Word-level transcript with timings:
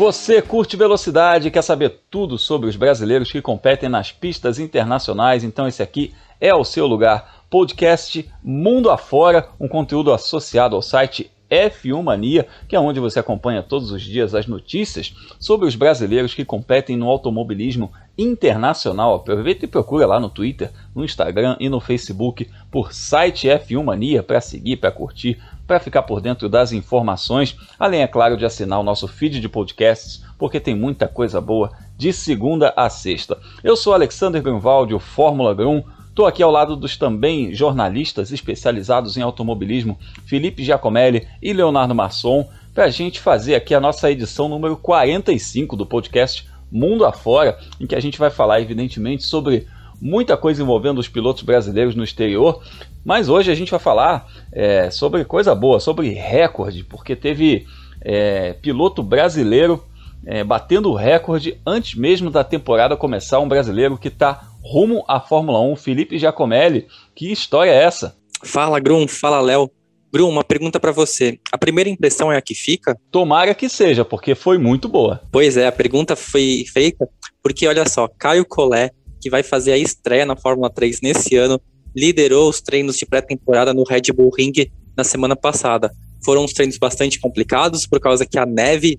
Você 0.00 0.40
curte 0.40 0.78
velocidade 0.78 1.48
e 1.48 1.50
quer 1.50 1.60
saber 1.60 2.00
tudo 2.10 2.38
sobre 2.38 2.70
os 2.70 2.74
brasileiros 2.74 3.30
que 3.30 3.42
competem 3.42 3.86
nas 3.86 4.10
pistas 4.10 4.58
internacionais? 4.58 5.44
Então 5.44 5.68
esse 5.68 5.82
aqui 5.82 6.14
é 6.40 6.54
o 6.54 6.64
seu 6.64 6.86
lugar. 6.86 7.44
Podcast 7.50 8.26
Mundo 8.42 8.88
Afora, 8.88 9.50
um 9.60 9.68
conteúdo 9.68 10.10
associado 10.10 10.74
ao 10.74 10.80
site 10.80 11.30
F1 11.50 12.02
Mania, 12.02 12.46
que 12.66 12.74
é 12.74 12.80
onde 12.80 12.98
você 12.98 13.18
acompanha 13.18 13.62
todos 13.62 13.92
os 13.92 14.00
dias 14.00 14.34
as 14.34 14.46
notícias 14.46 15.14
sobre 15.38 15.68
os 15.68 15.74
brasileiros 15.76 16.32
que 16.32 16.46
competem 16.46 16.96
no 16.96 17.06
automobilismo 17.06 17.92
internacional. 18.16 19.14
Aproveita 19.14 19.66
e 19.66 19.68
procura 19.68 20.06
lá 20.06 20.18
no 20.18 20.30
Twitter, 20.30 20.70
no 20.94 21.04
Instagram 21.04 21.58
e 21.60 21.68
no 21.68 21.78
Facebook 21.78 22.48
por 22.70 22.94
site 22.94 23.48
F1 23.48 23.84
Mania 23.84 24.22
para 24.22 24.40
seguir, 24.40 24.76
para 24.76 24.90
curtir, 24.90 25.38
para 25.70 25.78
ficar 25.78 26.02
por 26.02 26.20
dentro 26.20 26.48
das 26.48 26.72
informações, 26.72 27.56
além, 27.78 28.02
é 28.02 28.06
claro, 28.08 28.36
de 28.36 28.44
assinar 28.44 28.80
o 28.80 28.82
nosso 28.82 29.06
feed 29.06 29.38
de 29.38 29.48
podcasts, 29.48 30.20
porque 30.36 30.58
tem 30.58 30.74
muita 30.74 31.06
coisa 31.06 31.40
boa 31.40 31.70
de 31.96 32.12
segunda 32.12 32.74
a 32.76 32.90
sexta. 32.90 33.38
Eu 33.62 33.76
sou 33.76 33.94
Alexander 33.94 34.42
Grunwald, 34.42 34.92
o 34.92 34.98
Fórmula 34.98 35.54
Grum. 35.54 35.84
Estou 36.08 36.26
aqui 36.26 36.42
ao 36.42 36.50
lado 36.50 36.74
dos 36.74 36.96
também 36.96 37.54
jornalistas 37.54 38.32
especializados 38.32 39.16
em 39.16 39.22
automobilismo, 39.22 39.96
Felipe 40.26 40.64
Giacomelli 40.64 41.28
e 41.40 41.52
Leonardo 41.52 41.94
Masson, 41.94 42.48
para 42.74 42.86
a 42.86 42.90
gente 42.90 43.20
fazer 43.20 43.54
aqui 43.54 43.72
a 43.72 43.78
nossa 43.78 44.10
edição 44.10 44.48
número 44.48 44.76
45 44.76 45.76
do 45.76 45.86
podcast 45.86 46.48
Mundo 46.68 47.04
Afora, 47.04 47.56
em 47.78 47.86
que 47.86 47.94
a 47.94 48.00
gente 48.00 48.18
vai 48.18 48.30
falar, 48.30 48.60
evidentemente, 48.60 49.22
sobre 49.22 49.68
muita 50.00 50.36
coisa 50.36 50.62
envolvendo 50.62 50.98
os 50.98 51.08
pilotos 51.08 51.42
brasileiros 51.42 51.94
no 51.94 52.02
exterior, 52.02 52.60
mas 53.04 53.28
hoje 53.28 53.50
a 53.50 53.54
gente 53.54 53.70
vai 53.70 53.80
falar 53.80 54.26
é, 54.52 54.90
sobre 54.90 55.24
coisa 55.24 55.54
boa, 55.54 55.80
sobre 55.80 56.10
recorde, 56.10 56.84
porque 56.84 57.16
teve 57.16 57.66
é, 58.00 58.54
piloto 58.54 59.02
brasileiro 59.02 59.84
é, 60.26 60.44
batendo 60.44 60.90
o 60.90 60.94
recorde 60.94 61.60
antes 61.66 61.94
mesmo 61.94 62.30
da 62.30 62.44
temporada 62.44 62.96
começar. 62.96 63.38
Um 63.38 63.48
brasileiro 63.48 63.96
que 63.96 64.08
está 64.08 64.48
rumo 64.62 65.04
à 65.08 65.20
Fórmula 65.20 65.60
1, 65.60 65.76
Felipe 65.76 66.18
Giacomelli. 66.18 66.86
Que 67.14 67.32
história 67.32 67.70
é 67.70 67.82
essa? 67.82 68.16
Fala, 68.42 68.78
Grum, 68.78 69.06
fala, 69.08 69.40
Léo. 69.40 69.70
Grum, 70.12 70.28
uma 70.28 70.44
pergunta 70.44 70.80
para 70.80 70.92
você. 70.92 71.38
A 71.52 71.58
primeira 71.58 71.88
impressão 71.88 72.32
é 72.32 72.36
a 72.36 72.42
que 72.42 72.54
fica? 72.54 72.98
Tomara 73.10 73.54
que 73.54 73.68
seja, 73.68 74.04
porque 74.04 74.34
foi 74.34 74.58
muito 74.58 74.88
boa. 74.88 75.22
Pois 75.30 75.56
é, 75.56 75.66
a 75.66 75.72
pergunta 75.72 76.16
foi 76.16 76.64
feita 76.70 77.08
porque, 77.42 77.66
olha 77.66 77.88
só, 77.88 78.08
Caio 78.18 78.44
Collet, 78.44 78.92
que 79.20 79.30
vai 79.30 79.42
fazer 79.42 79.72
a 79.72 79.78
estreia 79.78 80.26
na 80.26 80.36
Fórmula 80.36 80.68
3 80.68 81.00
nesse 81.00 81.36
ano, 81.36 81.60
liderou 81.94 82.48
os 82.48 82.60
treinos 82.60 82.96
de 82.96 83.06
pré-temporada 83.06 83.74
no 83.74 83.84
Red 83.84 84.12
Bull 84.14 84.30
Ring 84.36 84.52
na 84.96 85.04
semana 85.04 85.36
passada. 85.36 85.90
Foram 86.24 86.44
uns 86.44 86.52
treinos 86.52 86.78
bastante 86.78 87.18
complicados, 87.18 87.86
por 87.86 88.00
causa 88.00 88.26
que 88.26 88.38
a 88.38 88.46
neve 88.46 88.98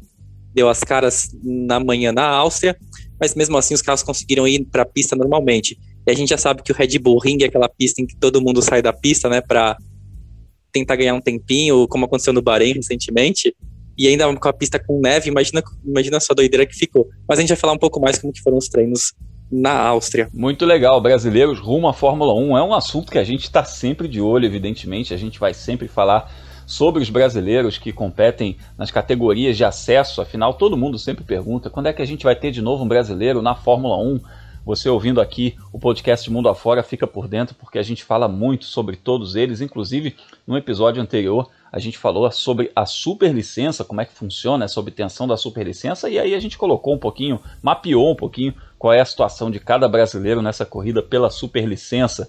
deu 0.53 0.67
as 0.67 0.83
caras 0.83 1.29
na 1.43 1.79
manhã 1.79 2.11
na 2.11 2.27
Áustria, 2.27 2.75
mas 3.19 3.35
mesmo 3.35 3.57
assim 3.57 3.73
os 3.73 3.81
carros 3.81 4.03
conseguiram 4.03 4.47
ir 4.47 4.65
para 4.65 4.83
a 4.83 4.85
pista 4.85 5.15
normalmente. 5.15 5.77
E 6.05 6.11
a 6.11 6.15
gente 6.15 6.29
já 6.29 6.37
sabe 6.37 6.63
que 6.63 6.71
o 6.71 6.75
Red 6.75 6.97
Bull 6.99 7.19
Ring 7.19 7.37
é 7.41 7.45
aquela 7.45 7.69
pista 7.69 8.01
em 8.01 8.07
que 8.07 8.15
todo 8.15 8.41
mundo 8.41 8.61
sai 8.61 8.81
da 8.81 8.91
pista, 8.91 9.29
né, 9.29 9.39
para 9.39 9.77
tentar 10.71 10.95
ganhar 10.95 11.13
um 11.13 11.21
tempinho, 11.21 11.87
como 11.87 12.05
aconteceu 12.05 12.33
no 12.33 12.41
Bahrein 12.41 12.73
recentemente. 12.73 13.55
E 13.97 14.07
ainda 14.07 14.33
com 14.35 14.47
a 14.47 14.53
pista 14.53 14.79
com 14.79 14.99
neve, 14.99 15.29
imagina, 15.29 15.61
imagina 15.85 16.19
só 16.19 16.33
a 16.33 16.35
doideira 16.35 16.65
que 16.65 16.73
ficou. 16.73 17.07
Mas 17.27 17.37
a 17.37 17.41
gente 17.41 17.49
vai 17.49 17.57
falar 17.57 17.73
um 17.73 17.77
pouco 17.77 17.99
mais 17.99 18.17
como 18.17 18.33
que 18.33 18.41
foram 18.41 18.57
os 18.57 18.67
treinos 18.67 19.13
na 19.51 19.77
Áustria. 19.77 20.29
Muito 20.33 20.65
legal, 20.65 21.01
brasileiros 21.01 21.59
rumo 21.59 21.87
à 21.87 21.93
Fórmula 21.93 22.33
1 22.33 22.57
é 22.57 22.63
um 22.63 22.73
assunto 22.73 23.11
que 23.11 23.19
a 23.19 23.23
gente 23.23 23.43
está 23.43 23.65
sempre 23.65 24.07
de 24.07 24.21
olho, 24.21 24.45
evidentemente, 24.45 25.13
a 25.13 25.17
gente 25.17 25.39
vai 25.39 25.53
sempre 25.53 25.87
falar 25.89 26.31
sobre 26.65 27.03
os 27.03 27.09
brasileiros 27.09 27.77
que 27.77 27.91
competem 27.91 28.55
nas 28.77 28.89
categorias 28.89 29.57
de 29.57 29.65
acesso, 29.65 30.21
afinal 30.21 30.53
todo 30.53 30.77
mundo 30.77 30.97
sempre 30.97 31.23
pergunta 31.23 31.69
quando 31.69 31.87
é 31.87 31.93
que 31.93 32.01
a 32.01 32.05
gente 32.05 32.23
vai 32.23 32.35
ter 32.35 32.51
de 32.51 32.61
novo 32.61 32.85
um 32.85 32.87
brasileiro 32.87 33.41
na 33.41 33.53
Fórmula 33.53 33.97
1. 33.97 34.21
Você 34.63 34.87
ouvindo 34.87 35.19
aqui 35.19 35.55
o 35.73 35.79
podcast 35.79 36.29
Mundo 36.31 36.47
Afora 36.47 36.83
fica 36.83 37.07
por 37.07 37.27
dentro 37.27 37.55
porque 37.55 37.79
a 37.79 37.83
gente 37.83 38.03
fala 38.05 38.27
muito 38.27 38.63
sobre 38.65 38.95
todos 38.95 39.35
eles, 39.35 39.59
inclusive 39.59 40.15
no 40.47 40.55
episódio 40.55 41.01
anterior 41.01 41.49
a 41.71 41.79
gente 41.79 41.97
falou 41.97 42.29
sobre 42.31 42.69
a 42.75 42.85
superlicença, 42.85 43.85
como 43.85 44.01
é 44.01 44.05
que 44.05 44.13
funciona 44.13 44.65
essa 44.65 44.79
obtenção 44.79 45.25
da 45.25 45.37
superlicença, 45.37 46.09
e 46.09 46.19
aí 46.19 46.35
a 46.35 46.39
gente 46.39 46.57
colocou 46.57 46.93
um 46.93 46.97
pouquinho, 46.97 47.39
mapeou 47.61 48.11
um 48.11 48.15
pouquinho 48.15 48.53
qual 48.81 48.93
é 48.93 48.99
a 48.99 49.05
situação 49.05 49.51
de 49.51 49.59
cada 49.59 49.87
brasileiro 49.87 50.41
nessa 50.41 50.65
corrida 50.65 51.03
pela 51.03 51.29
superlicença. 51.29 52.27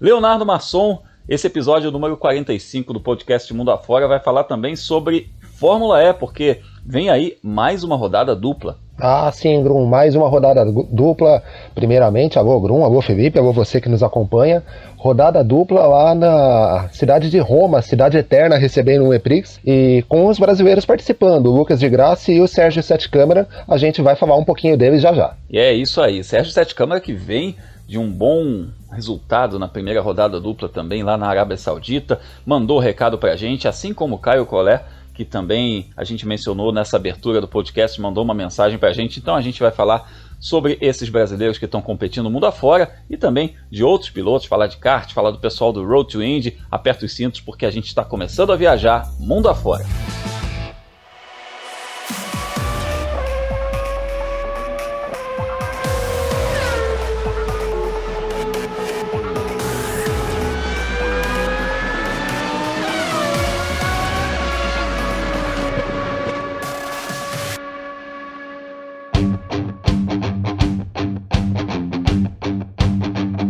Leonardo 0.00 0.46
Masson, 0.46 1.02
esse 1.28 1.48
episódio 1.48 1.90
número 1.90 2.16
45 2.16 2.92
do 2.92 3.00
podcast 3.00 3.52
Mundo 3.52 3.72
Afora 3.72 4.06
vai 4.06 4.20
falar 4.20 4.44
também 4.44 4.76
sobre 4.76 5.28
Fórmula 5.58 6.00
E, 6.00 6.14
porque 6.14 6.62
vem 6.86 7.10
aí 7.10 7.36
mais 7.42 7.82
uma 7.82 7.96
rodada 7.96 8.36
dupla. 8.36 8.78
Ah, 9.00 9.30
sim, 9.32 9.62
Grum, 9.62 9.86
mais 9.86 10.16
uma 10.16 10.28
rodada 10.28 10.64
dupla. 10.64 11.40
Primeiramente, 11.72 12.36
alô 12.36 12.60
Grum, 12.60 12.84
alô 12.84 13.00
Felipe, 13.00 13.38
alô 13.38 13.52
você 13.52 13.80
que 13.80 13.88
nos 13.88 14.02
acompanha. 14.02 14.62
Rodada 14.96 15.44
dupla 15.44 15.86
lá 15.86 16.14
na 16.16 16.88
cidade 16.90 17.30
de 17.30 17.38
Roma, 17.38 17.80
cidade 17.80 18.18
eterna, 18.18 18.56
recebendo 18.56 19.04
um 19.04 19.14
EPRIX. 19.14 19.60
E 19.64 20.04
com 20.08 20.26
os 20.26 20.38
brasileiros 20.40 20.84
participando, 20.84 21.46
o 21.46 21.54
Lucas 21.54 21.78
de 21.78 21.88
Graça 21.88 22.32
e 22.32 22.40
o 22.40 22.48
Sérgio 22.48 22.82
Sete 22.82 23.08
Câmara. 23.08 23.46
A 23.68 23.76
gente 23.76 24.02
vai 24.02 24.16
falar 24.16 24.36
um 24.36 24.44
pouquinho 24.44 24.76
deles 24.76 25.00
já 25.00 25.12
já. 25.12 25.34
E 25.48 25.58
é 25.58 25.72
isso 25.72 26.00
aí, 26.00 26.24
Sérgio 26.24 26.52
Sete 26.52 26.74
Câmara 26.74 27.00
que 27.00 27.12
vem 27.12 27.54
de 27.86 27.98
um 27.98 28.10
bom 28.10 28.66
resultado 28.92 29.58
na 29.58 29.68
primeira 29.68 30.00
rodada 30.00 30.40
dupla 30.40 30.68
também 30.68 31.04
lá 31.04 31.16
na 31.16 31.28
Arábia 31.28 31.56
Saudita. 31.56 32.18
Mandou 32.44 32.80
recado 32.80 33.16
pra 33.16 33.36
gente, 33.36 33.68
assim 33.68 33.94
como 33.94 34.18
Caio 34.18 34.44
Collet 34.44 34.82
que 35.18 35.24
também 35.24 35.90
a 35.96 36.04
gente 36.04 36.24
mencionou 36.24 36.70
nessa 36.70 36.96
abertura 36.96 37.40
do 37.40 37.48
podcast, 37.48 38.00
mandou 38.00 38.22
uma 38.22 38.34
mensagem 38.34 38.78
para 38.78 38.90
a 38.90 38.92
gente. 38.92 39.18
Então 39.18 39.34
a 39.34 39.40
gente 39.40 39.58
vai 39.58 39.72
falar 39.72 40.08
sobre 40.38 40.78
esses 40.80 41.08
brasileiros 41.08 41.58
que 41.58 41.64
estão 41.64 41.82
competindo 41.82 42.22
no 42.22 42.30
mundo 42.30 42.46
afora 42.46 43.02
e 43.10 43.16
também 43.16 43.56
de 43.68 43.82
outros 43.82 44.12
pilotos, 44.12 44.46
falar 44.46 44.68
de 44.68 44.76
kart, 44.76 45.12
falar 45.12 45.32
do 45.32 45.38
pessoal 45.40 45.72
do 45.72 45.84
Road 45.84 46.12
to 46.12 46.22
Indy. 46.22 46.56
Aperta 46.70 47.04
os 47.04 47.12
cintos 47.12 47.40
porque 47.40 47.66
a 47.66 47.70
gente 47.72 47.88
está 47.88 48.04
começando 48.04 48.52
a 48.52 48.56
viajar 48.56 49.12
mundo 49.18 49.48
afora. 49.48 49.84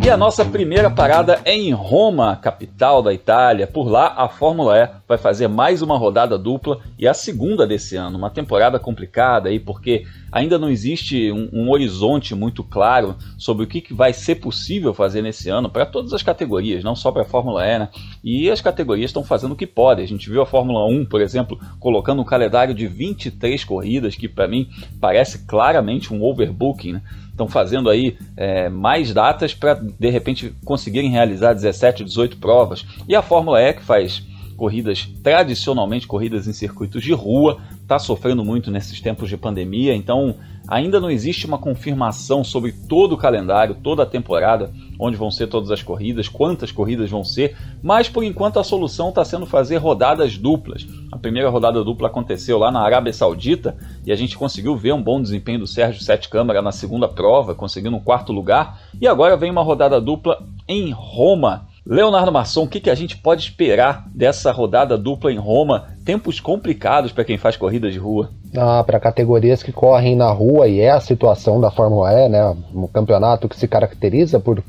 E 0.09 0.11
a 0.11 0.17
nossa 0.17 0.43
primeira 0.43 0.89
parada 0.89 1.39
é 1.45 1.55
em 1.55 1.71
Roma, 1.71 2.35
capital 2.35 3.03
da 3.03 3.13
Itália. 3.13 3.67
Por 3.67 3.91
lá, 3.91 4.15
a 4.17 4.27
Fórmula 4.27 4.75
E 4.79 4.89
vai 5.07 5.19
fazer 5.19 5.49
mais 5.49 5.83
uma 5.83 5.99
rodada 5.99 6.39
dupla 6.39 6.81
e 6.99 7.07
a 7.07 7.13
segunda 7.13 7.67
desse 7.67 7.95
ano. 7.95 8.17
Uma 8.17 8.31
temporada 8.31 8.79
complicada 8.79 9.51
aí, 9.51 9.61
porque 9.61 10.07
ainda 10.33 10.59
não 10.59 10.71
existe 10.71 11.31
um, 11.31 11.51
um 11.53 11.71
horizonte 11.71 12.35
muito 12.35 12.65
claro 12.65 13.17
sobre 13.37 13.65
o 13.65 13.67
que, 13.67 13.83
que 13.83 13.93
vai 13.93 14.15
ser 14.15 14.37
possível 14.37 14.95
fazer 14.95 15.21
nesse 15.21 15.51
ano 15.51 15.69
para 15.69 15.85
todas 15.85 16.15
as 16.15 16.23
categorias, 16.23 16.83
não 16.83 16.97
só 16.97 17.13
para 17.13 17.21
a 17.21 17.27
Fórmula 17.27 17.67
E, 17.67 17.79
né? 17.79 17.89
E 18.25 18.51
as 18.51 18.63
categorias 18.63 19.11
estão 19.11 19.23
fazendo 19.23 19.53
o 19.53 19.57
que 19.57 19.67
podem. 19.67 20.07
A 20.07 20.09
gente 20.09 20.31
viu 20.31 20.41
a 20.41 20.47
Fórmula 20.47 20.87
1, 20.87 21.05
por 21.05 21.21
exemplo, 21.21 21.61
colocando 21.79 22.23
um 22.23 22.25
calendário 22.25 22.75
de 22.75 22.87
23 22.87 23.63
corridas, 23.63 24.17
que 24.17 24.27
para 24.27 24.49
mim 24.49 24.71
parece 24.99 25.45
claramente 25.45 26.15
um 26.15 26.25
overbooking, 26.25 26.95
né? 26.95 27.03
Estão 27.39 27.49
fazendo 27.49 27.89
aí 27.89 28.19
é, 28.37 28.69
mais 28.69 29.15
datas 29.15 29.55
para 29.55 29.75
de 29.75 30.11
repente 30.11 30.53
conseguirem 30.65 31.11
realizar 31.11 31.55
17, 31.55 32.05
18 32.05 32.37
provas. 32.39 32.85
E 33.07 33.15
a 33.15 33.23
Fórmula 33.23 33.63
E, 33.63 33.73
que 33.73 33.83
faz 33.83 34.27
corridas 34.57 35.09
tradicionalmente 35.23 36.09
corridas 36.09 36.49
em 36.49 36.53
circuitos 36.53 37.03
de 37.03 37.13
rua, 37.13 37.61
está 37.81 37.97
sofrendo 37.97 38.45
muito 38.45 38.73
nesses 38.73 39.01
tempos 39.01 39.29
de 39.29 39.37
pandemia, 39.37 39.95
então 39.95 40.35
ainda 40.69 41.01
não 41.01 41.11
existe 41.11 41.47
uma 41.47 41.59
confirmação 41.59 42.45
sobre 42.45 42.73
todo 42.73 43.15
o 43.15 43.17
calendário, 43.17 43.75
toda 43.83 44.03
a 44.03 44.07
temporada, 44.07 44.71
onde 44.99 45.17
vão 45.17 45.31
ser 45.31 45.47
todas 45.47 45.71
as 45.71 45.83
corridas, 45.83 46.29
quantas 46.29 46.71
corridas 46.71 47.11
vão 47.11 47.25
ser, 47.25 47.57
mas 47.83 48.09
por 48.09 48.23
enquanto 48.23 48.61
a 48.61 48.65
solução 48.65 49.09
está 49.09 49.25
sendo 49.25 49.47
fazer 49.47 49.79
rodadas 49.79 50.37
duplas. 50.37 50.87
A 51.11 51.17
primeira 51.17 51.49
rodada 51.49 51.83
dupla 51.83 52.09
aconteceu 52.09 52.59
lá 52.59 52.71
na 52.71 52.81
Arábia 52.81 53.13
Saudita 53.13 53.77
e 54.05 54.13
a 54.13 54.17
gente 54.17 54.37
conseguiu 54.37 54.77
ver 54.77 54.93
um 54.93 55.03
bom 55.03 55.23
desempenho 55.23 55.61
do 55.61 55.67
Sérgio 55.67 56.03
Sete 56.03 56.29
Câmara 56.29 56.61
na 56.61 56.73
segunda 56.73 57.09
prova, 57.09 57.55
conseguindo 57.55 57.97
um 57.97 58.01
quarto 58.01 58.33
lugar, 58.33 58.81
e 59.01 59.07
agora 59.07 59.37
vem 59.37 59.51
uma 59.51 59.63
rodada 59.63 60.01
dupla 60.01 60.45
em 60.69 60.91
Roma 60.91 61.67
Leonardo 61.89 62.31
Masson, 62.31 62.65
o 62.65 62.69
que, 62.69 62.81
que 62.81 62.91
a 62.91 62.95
gente 62.95 63.17
pode 63.17 63.41
esperar 63.43 64.07
dessa 64.15 64.53
rodada 64.53 64.99
dupla 64.99 65.33
em 65.33 65.39
Roma? 65.39 65.87
Tempos 66.05 66.39
complicados 66.39 67.13
para 67.13 67.25
quem 67.25 67.39
faz 67.39 67.57
corridas 67.57 67.95
de 67.95 67.99
rua. 67.99 68.29
Ah, 68.55 68.85
para 68.85 69.01
categorias 69.01 69.63
que 69.63 69.73
correm 69.73 70.15
na 70.15 70.31
rua, 70.31 70.69
e 70.69 70.81
é 70.81 70.91
a 70.91 71.01
situação 71.01 71.59
da 71.59 71.71
Fórmula 71.71 72.13
E, 72.13 72.29
né? 72.29 72.55
Um 72.75 72.87
campeonato 72.87 73.49
que 73.49 73.57
se 73.57 73.67
caracteriza 73.67 74.39
por 74.39 74.63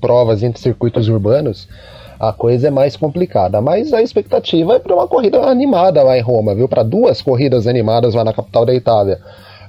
provas 0.00 0.42
entre 0.42 0.62
circuitos 0.62 1.08
urbanos. 1.08 1.68
a 2.18 2.32
coisa 2.32 2.68
é 2.68 2.70
mais 2.70 2.96
complicada. 2.96 3.60
Mas 3.60 3.92
a 3.92 4.00
expectativa 4.00 4.76
é 4.76 4.78
para 4.78 4.94
uma 4.94 5.06
corrida 5.06 5.42
animada 5.42 6.02
lá 6.02 6.16
em 6.16 6.22
Roma, 6.22 6.54
viu? 6.54 6.68
Para 6.68 6.82
duas 6.82 7.20
corridas 7.20 7.66
animadas 7.66 8.14
lá 8.14 8.24
na 8.24 8.32
capital 8.32 8.64
da 8.64 8.72
Itália. 8.72 9.20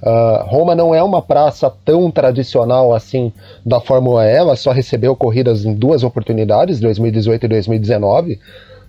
Uh, 0.04 0.44
Roma 0.48 0.76
não 0.76 0.94
é 0.94 1.02
uma 1.02 1.22
praça 1.22 1.72
tão 1.86 2.12
tradicional 2.12 2.94
assim 2.94 3.32
da 3.66 3.80
Fórmula 3.80 4.26
E, 4.26 4.36
ela 4.36 4.56
só 4.58 4.72
recebeu 4.72 5.16
corridas 5.16 5.64
em 5.64 5.74
duas 5.74 6.04
oportunidades, 6.04 6.82
2018 6.82 7.46
e 7.46 7.48
2019 7.48 8.40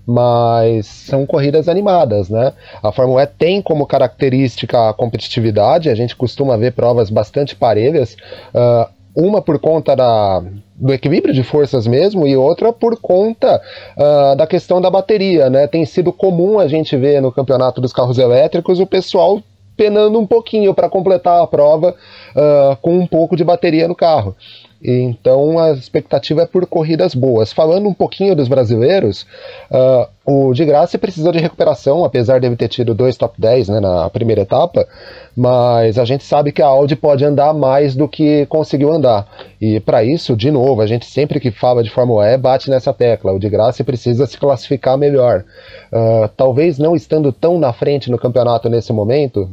mas 0.06 0.87
são 0.87 1.25
corridas 1.25 1.66
animadas, 1.66 2.28
né? 2.28 2.52
A 2.82 2.93
Fórmula 2.93 3.22
E 3.22 3.26
tem 3.26 3.62
como 3.62 3.87
característica 3.87 4.90
a 4.90 4.93
competitividade, 4.93 5.88
a 5.88 5.94
gente 5.94 6.14
costuma 6.14 6.58
ver 6.58 6.72
provas 6.72 7.08
bastante 7.08 7.56
parelhas, 7.56 8.14
uh, 8.55 8.87
uma 9.17 9.40
por 9.40 9.58
conta 9.58 9.94
da, 9.94 10.43
do 10.75 10.93
equilíbrio 10.93 11.32
de 11.32 11.43
forças 11.43 11.87
mesmo 11.87 12.26
e 12.26 12.37
outra 12.37 12.72
por 12.72 12.99
conta 13.00 13.62
uh, 13.96 14.37
da 14.37 14.46
questão 14.46 14.81
da 14.81 14.90
bateria, 14.90 15.49
né? 15.49 15.67
Tem 15.67 15.84
sido 15.87 16.12
comum 16.12 16.58
a 16.58 16.69
gente 16.69 16.96
ver 16.96 17.22
no 17.22 17.32
campeonato 17.32 17.81
dos 17.81 17.93
carros 17.93 18.19
elétricos 18.19 18.81
o 18.81 18.87
pessoal 18.87 19.40
penando 19.76 20.18
um 20.18 20.26
pouquinho 20.26 20.74
para 20.74 20.88
completar 20.88 21.42
a 21.42 21.46
prova 21.46 21.94
uh, 22.34 22.76
com 22.80 22.98
um 22.98 23.06
pouco 23.06 23.36
de 23.36 23.44
bateria 23.44 23.88
no 23.88 23.94
carro. 23.94 24.36
Então 24.84 25.58
a 25.58 25.70
expectativa 25.72 26.42
é 26.42 26.46
por 26.46 26.66
corridas 26.66 27.14
boas. 27.14 27.52
Falando 27.52 27.88
um 27.88 27.94
pouquinho 27.94 28.36
dos 28.36 28.48
brasileiros, 28.48 29.26
uh, 29.70 30.06
o 30.26 30.52
de 30.52 30.64
Graça 30.64 30.98
precisou 30.98 31.32
de 31.32 31.38
recuperação, 31.38 32.04
apesar 32.04 32.38
de 32.38 32.46
ele 32.46 32.56
ter 32.56 32.69
tido 32.69 32.94
dois 32.94 33.16
top 33.16 33.40
10 33.40 33.70
né, 33.70 33.81
na 33.81 34.10
primeira 34.10 34.42
etapa, 34.42 34.86
mas 35.34 35.98
a 35.98 36.04
gente 36.04 36.22
sabe 36.25 36.52
que 36.52 36.60
a 36.60 36.66
Audi 36.66 36.94
pode 36.96 37.25
andar 37.25 37.54
mais 37.54 37.96
do 37.96 38.06
que 38.06 38.44
conseguiu 38.46 38.92
andar. 38.92 39.26
E 39.58 39.81
para 39.81 40.04
isso, 40.04 40.36
de 40.36 40.50
novo, 40.50 40.82
a 40.82 40.86
gente 40.86 41.06
sempre 41.06 41.40
que 41.40 41.50
fala 41.50 41.82
de 41.82 41.88
Fórmula 41.88 42.28
E 42.28 42.36
bate 42.36 42.69
nessa 42.69 42.92
tecla. 42.92 43.32
O 43.32 43.38
de 43.38 43.48
Graça 43.48 43.82
precisa 43.82 44.26
se 44.26 44.36
classificar 44.36 44.98
melhor. 44.98 45.44
Uh, 45.90 46.28
talvez 46.36 46.78
não 46.78 46.94
estando 46.94 47.32
tão 47.32 47.58
na 47.58 47.72
frente 47.72 48.10
no 48.10 48.19
campeonato 48.19 48.69
nesse 48.69 48.92
momento, 48.92 49.48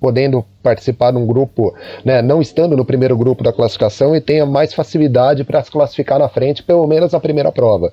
podendo 0.00 0.44
participar 0.62 1.10
de 1.10 1.18
um 1.18 1.26
grupo, 1.26 1.74
né, 2.04 2.22
não 2.22 2.40
estando 2.40 2.76
no 2.76 2.84
primeiro 2.84 3.16
grupo 3.16 3.42
da 3.42 3.52
classificação 3.52 4.14
e 4.14 4.20
tenha 4.20 4.46
mais 4.46 4.72
facilidade 4.72 5.44
para 5.44 5.62
se 5.62 5.70
classificar 5.70 6.18
na 6.18 6.28
frente, 6.28 6.62
pelo 6.62 6.86
menos 6.86 7.12
na 7.12 7.20
primeira 7.20 7.50
prova. 7.50 7.92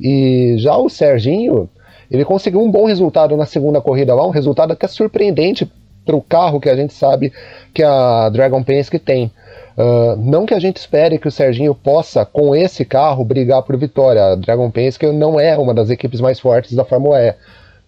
E 0.00 0.56
já 0.58 0.76
o 0.76 0.88
Serginho, 0.88 1.68
ele 2.10 2.24
conseguiu 2.24 2.60
um 2.60 2.70
bom 2.70 2.86
resultado 2.86 3.36
na 3.36 3.46
segunda 3.46 3.80
corrida 3.80 4.14
lá, 4.14 4.26
um 4.26 4.30
resultado 4.30 4.76
que 4.76 4.84
é 4.84 4.88
surpreendente 4.88 5.70
para 6.04 6.16
o 6.16 6.22
carro 6.22 6.60
que 6.60 6.68
a 6.68 6.76
gente 6.76 6.92
sabe 6.92 7.32
que 7.72 7.82
a 7.82 8.28
Dragon 8.28 8.62
Penske 8.62 8.98
tem. 8.98 9.32
Uh, 9.76 10.14
não 10.16 10.46
que 10.46 10.54
a 10.54 10.60
gente 10.60 10.76
espere 10.76 11.18
que 11.18 11.26
o 11.26 11.32
Serginho 11.32 11.74
possa, 11.74 12.24
com 12.24 12.54
esse 12.54 12.84
carro, 12.84 13.24
brigar 13.24 13.62
por 13.62 13.76
vitória. 13.76 14.32
A 14.32 14.34
Dragon 14.36 14.70
Penske 14.70 15.06
não 15.10 15.40
é 15.40 15.56
uma 15.56 15.74
das 15.74 15.90
equipes 15.90 16.20
mais 16.20 16.38
fortes 16.38 16.74
da 16.74 16.84
Fórmula 16.84 17.20
E 17.20 17.34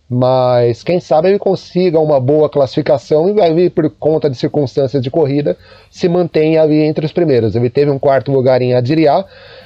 mas 0.08 0.82
quem 0.82 1.00
sabe 1.00 1.28
ele 1.28 1.38
consiga 1.38 1.98
uma 1.98 2.20
boa 2.20 2.48
classificação 2.48 3.28
e 3.28 3.40
aí, 3.40 3.68
por 3.68 3.90
conta 3.90 4.30
de 4.30 4.36
circunstâncias 4.36 5.02
de 5.02 5.10
corrida, 5.10 5.56
se 5.90 6.08
mantém 6.08 6.56
ali 6.58 6.80
entre 6.80 7.04
os 7.04 7.12
primeiros. 7.12 7.56
Ele 7.56 7.68
teve 7.68 7.90
um 7.90 7.98
quarto 7.98 8.30
lugar 8.30 8.62
em 8.62 8.74
Adiriá, 8.74 9.24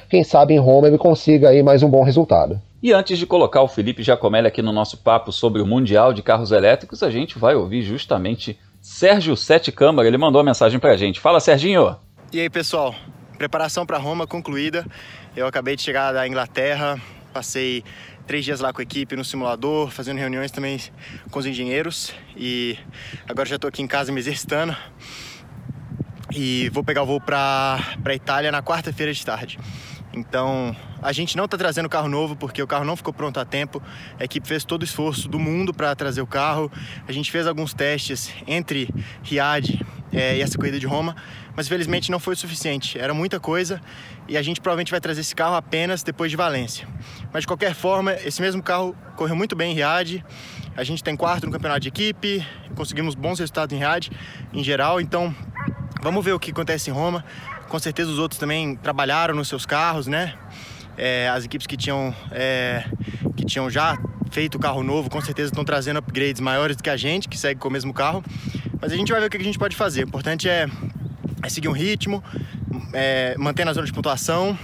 quem 0.09 0.23
sabe 0.23 0.53
em 0.53 0.59
Roma 0.59 0.87
ele 0.87 0.97
consiga 0.97 1.49
aí 1.49 1.61
mais 1.61 1.83
um 1.83 1.89
bom 1.89 2.03
resultado. 2.03 2.59
E 2.81 2.91
antes 2.91 3.19
de 3.19 3.27
colocar 3.27 3.61
o 3.61 3.67
Felipe 3.67 4.01
Giacomelli 4.01 4.47
aqui 4.47 4.61
no 4.61 4.71
nosso 4.71 4.97
papo 4.97 5.31
sobre 5.31 5.61
o 5.61 5.67
Mundial 5.67 6.13
de 6.13 6.23
Carros 6.23 6.51
Elétricos, 6.51 7.03
a 7.03 7.11
gente 7.11 7.37
vai 7.37 7.53
ouvir 7.53 7.83
justamente 7.83 8.57
Sérgio 8.81 9.37
Sete 9.37 9.71
Câmara. 9.71 10.07
Ele 10.07 10.17
mandou 10.17 10.39
uma 10.39 10.49
mensagem 10.49 10.79
pra 10.79 10.97
gente. 10.97 11.19
Fala, 11.19 11.39
Serginho! 11.39 11.95
E 12.33 12.39
aí, 12.39 12.49
pessoal? 12.49 12.95
Preparação 13.37 13.85
para 13.85 13.99
Roma 13.99 14.25
concluída. 14.25 14.83
Eu 15.35 15.45
acabei 15.45 15.75
de 15.75 15.83
chegar 15.83 16.11
da 16.11 16.27
Inglaterra, 16.27 16.99
passei 17.31 17.83
três 18.27 18.45
dias 18.45 18.59
lá 18.59 18.71
com 18.71 18.81
a 18.81 18.83
equipe 18.83 19.15
no 19.15 19.25
simulador, 19.25 19.89
fazendo 19.89 20.17
reuniões 20.17 20.51
também 20.51 20.79
com 21.29 21.39
os 21.39 21.45
engenheiros 21.45 22.13
e 22.35 22.77
agora 23.27 23.47
já 23.47 23.55
estou 23.55 23.67
aqui 23.67 23.81
em 23.81 23.87
casa 23.87 24.11
me 24.11 24.19
exercitando 24.19 24.75
e 26.33 26.69
vou 26.69 26.83
pegar 26.83 27.03
o 27.03 27.05
voo 27.05 27.19
para 27.19 27.97
Itália 28.13 28.51
na 28.51 28.61
quarta-feira 28.61 29.13
de 29.13 29.25
tarde. 29.25 29.59
Então, 30.13 30.75
a 31.01 31.11
gente 31.13 31.37
não 31.37 31.45
está 31.45 31.57
trazendo 31.57 31.87
carro 31.87 32.09
novo 32.09 32.35
porque 32.35 32.61
o 32.61 32.67
carro 32.67 32.83
não 32.83 32.95
ficou 32.97 33.13
pronto 33.13 33.39
a 33.39 33.45
tempo. 33.45 33.81
A 34.19 34.25
equipe 34.25 34.47
fez 34.47 34.65
todo 34.65 34.81
o 34.81 34.85
esforço 34.85 35.29
do 35.29 35.39
mundo 35.39 35.73
para 35.73 35.95
trazer 35.95 36.21
o 36.21 36.27
carro. 36.27 36.71
A 37.07 37.11
gente 37.11 37.31
fez 37.31 37.47
alguns 37.47 37.73
testes 37.73 38.33
entre 38.45 38.89
Riad 39.23 39.79
é, 40.11 40.37
e 40.37 40.41
essa 40.41 40.57
corrida 40.57 40.79
de 40.79 40.85
Roma, 40.85 41.15
mas 41.55 41.65
infelizmente 41.65 42.11
não 42.11 42.19
foi 42.19 42.33
o 42.33 42.37
suficiente. 42.37 42.97
Era 42.99 43.13
muita 43.13 43.39
coisa 43.39 43.81
e 44.27 44.37
a 44.37 44.41
gente 44.41 44.61
provavelmente 44.61 44.91
vai 44.91 45.01
trazer 45.01 45.21
esse 45.21 45.35
carro 45.35 45.55
apenas 45.55 46.03
depois 46.03 46.31
de 46.31 46.37
Valência. 46.37 46.87
Mas 47.33 47.41
de 47.43 47.47
qualquer 47.47 47.73
forma, 47.73 48.13
esse 48.13 48.41
mesmo 48.41 48.61
carro 48.61 48.95
correu 49.15 49.35
muito 49.35 49.55
bem 49.55 49.71
em 49.71 49.75
Riad. 49.75 50.23
A 50.75 50.83
gente 50.83 51.03
tem 51.03 51.15
quarto 51.15 51.45
no 51.45 51.51
campeonato 51.51 51.81
de 51.81 51.89
equipe, 51.89 52.45
conseguimos 52.75 53.15
bons 53.15 53.39
resultados 53.39 53.75
em 53.75 53.79
Riad 53.79 54.09
em 54.53 54.63
geral. 54.63 55.01
Então, 55.01 55.35
vamos 56.01 56.23
ver 56.23 56.33
o 56.33 56.39
que 56.39 56.51
acontece 56.51 56.89
em 56.89 56.93
Roma. 56.93 57.23
Com 57.67 57.79
certeza 57.79 58.11
os 58.11 58.19
outros 58.19 58.39
também 58.39 58.75
trabalharam 58.75 59.35
nos 59.35 59.47
seus 59.47 59.65
carros, 59.65 60.07
né? 60.07 60.33
É, 60.97 61.29
as 61.29 61.45
equipes 61.45 61.65
que 61.65 61.77
tinham, 61.77 62.13
é, 62.31 62.83
que 63.35 63.45
tinham 63.45 63.69
já 63.69 63.97
feito 64.29 64.57
carro 64.59 64.83
novo, 64.83 65.09
com 65.09 65.19
certeza 65.21 65.49
estão 65.49 65.63
trazendo 65.63 65.97
upgrades 65.97 66.39
maiores 66.39 66.75
do 66.75 66.83
que 66.83 66.89
a 66.89 66.97
gente, 66.97 67.27
que 67.27 67.37
segue 67.37 67.59
com 67.59 67.67
o 67.67 67.71
mesmo 67.71 67.93
carro. 67.93 68.23
Mas 68.79 68.91
a 68.91 68.95
gente 68.95 69.11
vai 69.11 69.21
ver 69.21 69.27
o 69.27 69.29
que 69.29 69.37
a 69.37 69.43
gente 69.43 69.59
pode 69.59 69.75
fazer. 69.75 70.03
O 70.03 70.07
importante 70.07 70.49
é, 70.49 70.67
é 71.43 71.49
seguir 71.49 71.67
um 71.67 71.73
ritmo, 71.73 72.23
é, 72.93 73.35
manter 73.37 73.65
na 73.65 73.73
zona 73.73 73.85
de 73.85 73.93
pontuação 73.93 74.57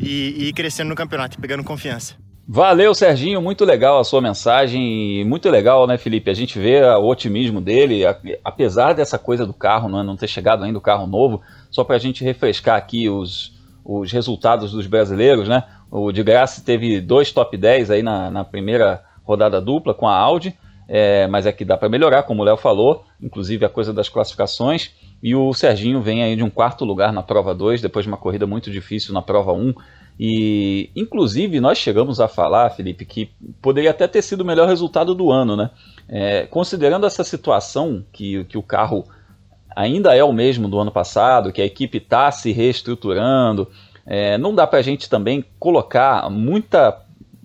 e, 0.00 0.48
e 0.48 0.52
crescendo 0.52 0.88
no 0.88 0.94
campeonato, 0.94 1.38
pegando 1.40 1.64
confiança. 1.64 2.14
Valeu, 2.46 2.92
Serginho, 2.92 3.40
muito 3.40 3.64
legal 3.64 4.00
a 4.00 4.04
sua 4.04 4.20
mensagem, 4.20 5.24
muito 5.24 5.48
legal, 5.48 5.86
né, 5.86 5.96
Felipe? 5.96 6.28
A 6.28 6.34
gente 6.34 6.58
vê 6.58 6.82
o 6.82 7.06
otimismo 7.06 7.60
dele, 7.60 8.02
apesar 8.44 8.94
dessa 8.94 9.16
coisa 9.16 9.46
do 9.46 9.54
carro, 9.54 9.88
não, 9.88 10.00
é, 10.00 10.02
não 10.02 10.16
ter 10.16 10.26
chegado 10.26 10.64
ainda 10.64 10.76
o 10.76 10.82
carro 10.82 11.06
novo, 11.06 11.40
só 11.70 11.84
para 11.84 11.96
a 11.96 11.98
gente 12.00 12.24
refrescar 12.24 12.76
aqui 12.76 13.08
os, 13.08 13.52
os 13.84 14.10
resultados 14.10 14.72
dos 14.72 14.86
brasileiros, 14.86 15.48
né? 15.48 15.64
O 15.90 16.10
de 16.10 16.22
Graça 16.22 16.62
teve 16.64 17.00
dois 17.00 17.30
top 17.30 17.56
10 17.56 17.90
aí 17.90 18.02
na, 18.02 18.30
na 18.30 18.44
primeira 18.44 19.04
rodada 19.24 19.60
dupla 19.60 19.94
com 19.94 20.08
a 20.08 20.16
Audi, 20.16 20.56
é, 20.88 21.26
mas 21.28 21.46
é 21.46 21.52
que 21.52 21.64
dá 21.64 21.76
para 21.76 21.88
melhorar, 21.88 22.24
como 22.24 22.42
o 22.42 22.44
Léo 22.44 22.56
falou, 22.56 23.04
inclusive 23.20 23.64
a 23.64 23.68
coisa 23.68 23.92
das 23.92 24.08
classificações. 24.08 24.90
E 25.22 25.34
o 25.36 25.54
Serginho 25.54 26.02
vem 26.02 26.22
aí 26.22 26.34
de 26.34 26.42
um 26.42 26.50
quarto 26.50 26.84
lugar 26.84 27.12
na 27.12 27.22
prova 27.22 27.54
2, 27.54 27.80
depois 27.80 28.04
de 28.04 28.10
uma 28.10 28.16
corrida 28.16 28.46
muito 28.46 28.70
difícil 28.70 29.14
na 29.14 29.22
prova 29.22 29.52
1. 29.52 29.68
Um, 29.68 29.74
e, 30.18 30.90
inclusive, 30.96 31.60
nós 31.60 31.78
chegamos 31.78 32.20
a 32.20 32.28
falar, 32.28 32.70
Felipe, 32.70 33.04
que 33.04 33.30
poderia 33.60 33.90
até 33.90 34.06
ter 34.06 34.22
sido 34.22 34.40
o 34.40 34.44
melhor 34.44 34.68
resultado 34.68 35.14
do 35.14 35.30
ano, 35.30 35.56
né? 35.56 35.70
É, 36.08 36.46
considerando 36.46 37.06
essa 37.06 37.24
situação 37.24 38.04
que, 38.12 38.44
que 38.44 38.58
o 38.58 38.62
carro 38.62 39.04
ainda 39.74 40.14
é 40.14 40.22
o 40.22 40.32
mesmo 40.32 40.68
do 40.68 40.78
ano 40.78 40.90
passado, 40.90 41.52
que 41.52 41.62
a 41.62 41.64
equipe 41.64 41.98
está 41.98 42.30
se 42.30 42.52
reestruturando. 42.52 43.68
É, 44.04 44.36
não 44.36 44.54
dá 44.54 44.66
para 44.66 44.80
a 44.80 44.82
gente 44.82 45.08
também 45.08 45.44
colocar 45.58 46.28
muita 46.28 47.00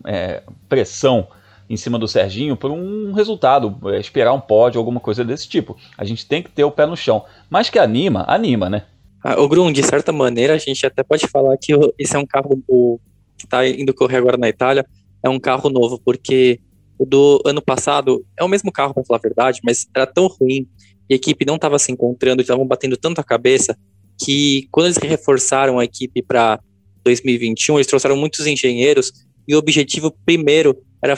é, 0.05 0.41
pressão 0.67 1.27
em 1.69 1.75
cima 1.75 1.99
do 1.99 2.07
Serginho 2.07 2.55
por 2.55 2.71
um 2.71 3.11
resultado, 3.11 3.77
é, 3.89 3.99
esperar 3.99 4.33
um 4.33 4.39
pódio, 4.39 4.79
alguma 4.79 4.99
coisa 4.99 5.23
desse 5.23 5.47
tipo. 5.47 5.77
A 5.97 6.05
gente 6.05 6.25
tem 6.25 6.41
que 6.41 6.49
ter 6.49 6.63
o 6.63 6.71
pé 6.71 6.85
no 6.85 6.95
chão. 6.95 7.25
Mas 7.49 7.69
que 7.69 7.77
anima, 7.77 8.23
anima, 8.27 8.69
né? 8.69 8.85
Ah, 9.23 9.39
o 9.41 9.47
Grum, 9.47 9.71
de 9.71 9.83
certa 9.83 10.11
maneira, 10.11 10.53
a 10.53 10.57
gente 10.57 10.85
até 10.85 11.03
pode 11.03 11.27
falar 11.27 11.57
que 11.57 11.73
esse 11.97 12.15
é 12.15 12.19
um 12.19 12.25
carro 12.25 12.61
o, 12.67 12.99
que 13.37 13.45
está 13.45 13.67
indo 13.67 13.93
correr 13.93 14.17
agora 14.17 14.37
na 14.37 14.47
Itália, 14.47 14.85
é 15.23 15.29
um 15.29 15.39
carro 15.39 15.69
novo, 15.69 15.99
porque 16.03 16.59
o 16.97 17.05
do 17.05 17.41
ano 17.45 17.61
passado 17.61 18.25
é 18.37 18.43
o 18.43 18.47
mesmo 18.47 18.71
carro, 18.71 18.93
para 18.93 19.03
falar 19.03 19.19
a 19.19 19.21
verdade, 19.21 19.59
mas 19.63 19.87
era 19.95 20.05
tão 20.05 20.27
ruim 20.27 20.67
e 21.09 21.13
a 21.13 21.15
equipe 21.15 21.45
não 21.45 21.55
estava 21.55 21.77
se 21.79 21.91
encontrando, 21.91 22.41
estavam 22.41 22.65
batendo 22.65 22.97
tanto 22.97 23.19
a 23.19 23.23
cabeça, 23.23 23.77
que 24.19 24.67
quando 24.71 24.87
eles 24.87 24.97
reforçaram 24.97 25.79
a 25.79 25.83
equipe 25.83 26.21
para 26.21 26.59
2021, 27.03 27.75
eles 27.75 27.87
trouxeram 27.87 28.17
muitos 28.17 28.45
engenheiros 28.45 29.11
e 29.47 29.55
o 29.55 29.59
objetivo 29.59 30.11
primeiro 30.25 30.75
era 31.01 31.15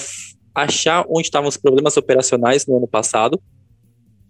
achar 0.64 1.06
onde 1.10 1.28
estavam 1.28 1.50
os 1.50 1.58
problemas 1.58 1.98
operacionais 1.98 2.66
no 2.66 2.78
ano 2.78 2.88
passado 2.88 3.42